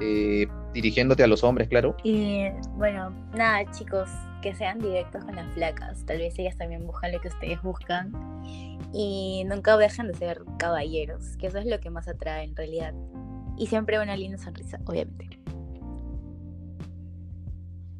eh, 0.00 0.46
dirigiéndote 0.74 1.22
a 1.22 1.26
los 1.26 1.42
hombres, 1.42 1.68
claro. 1.68 1.96
Y 2.04 2.44
bueno, 2.76 3.10
nada, 3.34 3.70
chicos, 3.72 4.08
que 4.42 4.54
sean 4.54 4.78
directos 4.78 5.24
con 5.24 5.34
las 5.34 5.52
flacas. 5.54 6.04
Tal 6.04 6.18
vez 6.18 6.38
ellas 6.38 6.56
también 6.56 6.86
buscan 6.86 7.12
lo 7.12 7.20
que 7.20 7.28
ustedes 7.28 7.60
buscan. 7.62 8.12
Y 8.92 9.44
nunca 9.46 9.76
dejen 9.76 10.08
de 10.08 10.14
ser 10.14 10.42
caballeros, 10.58 11.36
que 11.38 11.48
eso 11.48 11.58
es 11.58 11.66
lo 11.66 11.80
que 11.80 11.90
más 11.90 12.08
atrae 12.08 12.44
en 12.44 12.56
realidad. 12.56 12.94
Y 13.56 13.66
siempre 13.66 13.98
una 13.98 14.16
linda 14.16 14.38
sonrisa, 14.38 14.78
obviamente. 14.84 15.28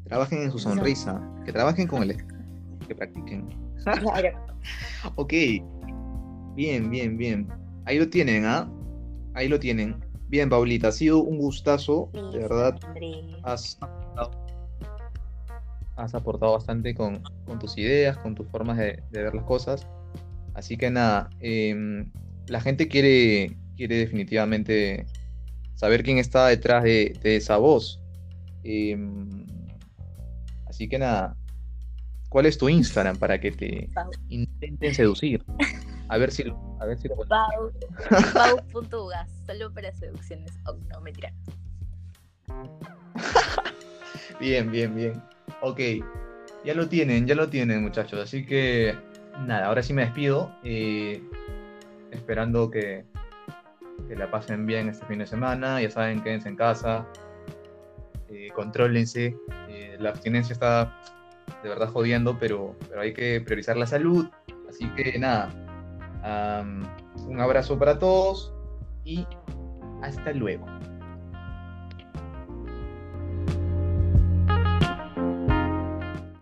Trabajen 0.05 0.43
en 0.43 0.51
su 0.51 0.59
sonrisa, 0.59 1.21
que 1.45 1.51
trabajen 1.51 1.87
con 1.87 2.01
el 2.01 2.11
que 2.89 2.95
practiquen. 2.95 3.47
Claro. 3.83 4.11
ok. 5.15 5.33
Bien, 6.55 6.89
bien, 6.89 7.17
bien. 7.17 7.47
Ahí 7.85 7.97
lo 7.97 8.09
tienen, 8.09 8.45
¿ah? 8.45 8.69
Ahí 9.33 9.47
lo 9.47 9.59
tienen. 9.59 9.95
Bien, 10.27 10.49
Paulita, 10.49 10.89
ha 10.89 10.91
sido 10.91 11.23
un 11.23 11.37
gustazo, 11.37 12.09
de 12.33 12.39
verdad. 12.39 12.77
Has 13.43 13.79
has 15.99 16.15
aportado 16.15 16.53
bastante 16.53 16.95
con, 16.95 17.21
tus 17.59 17.77
ideas, 17.77 18.17
con 18.17 18.33
tus 18.33 18.47
formas 18.47 18.77
de, 18.77 19.03
ver 19.11 19.35
las 19.35 19.43
cosas. 19.43 19.85
Así 20.53 20.77
que 20.77 20.89
nada, 20.89 21.29
em, 21.39 22.09
la 22.47 22.61
gente 22.61 22.87
quiere, 22.87 23.57
quiere 23.75 23.97
definitivamente 23.97 25.05
saber 25.75 26.03
quién 26.03 26.17
está 26.17 26.47
detrás 26.47 26.83
de, 26.83 27.17
esa 27.23 27.57
voz. 27.57 27.99
Em, 28.63 29.45
así 30.67 30.87
que 30.87 30.99
nada, 30.99 31.35
¿cuál 32.29 32.45
es 32.45 32.57
tu 32.57 32.69
Instagram 32.69 33.17
para 33.17 33.39
que 33.39 33.51
te 33.51 33.89
intenten 34.29 34.93
seducir? 34.93 35.43
A 36.07 36.17
ver 36.17 36.31
si, 36.31 36.43
a 36.79 36.85
ver 36.85 36.97
si 36.97 37.07
lo 37.07 37.15
Pau, 37.17 37.71
Pau.ugas, 38.33 39.29
solo 39.45 39.71
para 39.71 39.91
seducciones. 39.91 40.51
Oh, 40.65 40.73
no, 40.91 41.01
mentira. 41.01 41.31
bien, 44.39 44.71
bien, 44.71 44.95
bien. 44.95 45.21
Ok, 45.61 45.79
ya 46.65 46.73
lo 46.73 46.87
tienen, 46.87 47.27
ya 47.27 47.35
lo 47.35 47.49
tienen 47.49 47.83
muchachos. 47.83 48.19
Así 48.19 48.45
que 48.45 48.95
nada, 49.45 49.67
ahora 49.67 49.83
sí 49.83 49.93
me 49.93 50.03
despido. 50.03 50.51
Eh, 50.63 51.21
esperando 52.11 52.71
que, 52.71 53.05
que, 54.07 54.15
la 54.15 54.31
pasen 54.31 54.65
bien 54.65 54.89
este 54.89 55.05
fin 55.05 55.19
de 55.19 55.27
semana. 55.27 55.79
Ya 55.79 55.91
saben, 55.91 56.23
quédense 56.23 56.49
en 56.49 56.55
casa. 56.55 57.05
Eh, 58.29 58.49
contrólense. 58.55 59.35
Eh, 59.67 59.95
la 59.99 60.09
abstinencia 60.09 60.53
está 60.53 60.99
de 61.63 61.69
verdad 61.69 61.89
jodiendo, 61.89 62.37
pero, 62.39 62.75
pero 62.87 63.01
hay 63.01 63.13
que 63.13 63.41
priorizar 63.41 63.77
la 63.77 63.85
salud. 63.85 64.29
Así 64.69 64.87
que 64.95 65.17
nada, 65.17 65.49
un 67.27 67.39
abrazo 67.39 67.77
para 67.77 67.99
todos 67.99 68.53
y 69.03 69.25
hasta 70.01 70.31
luego. 70.33 70.65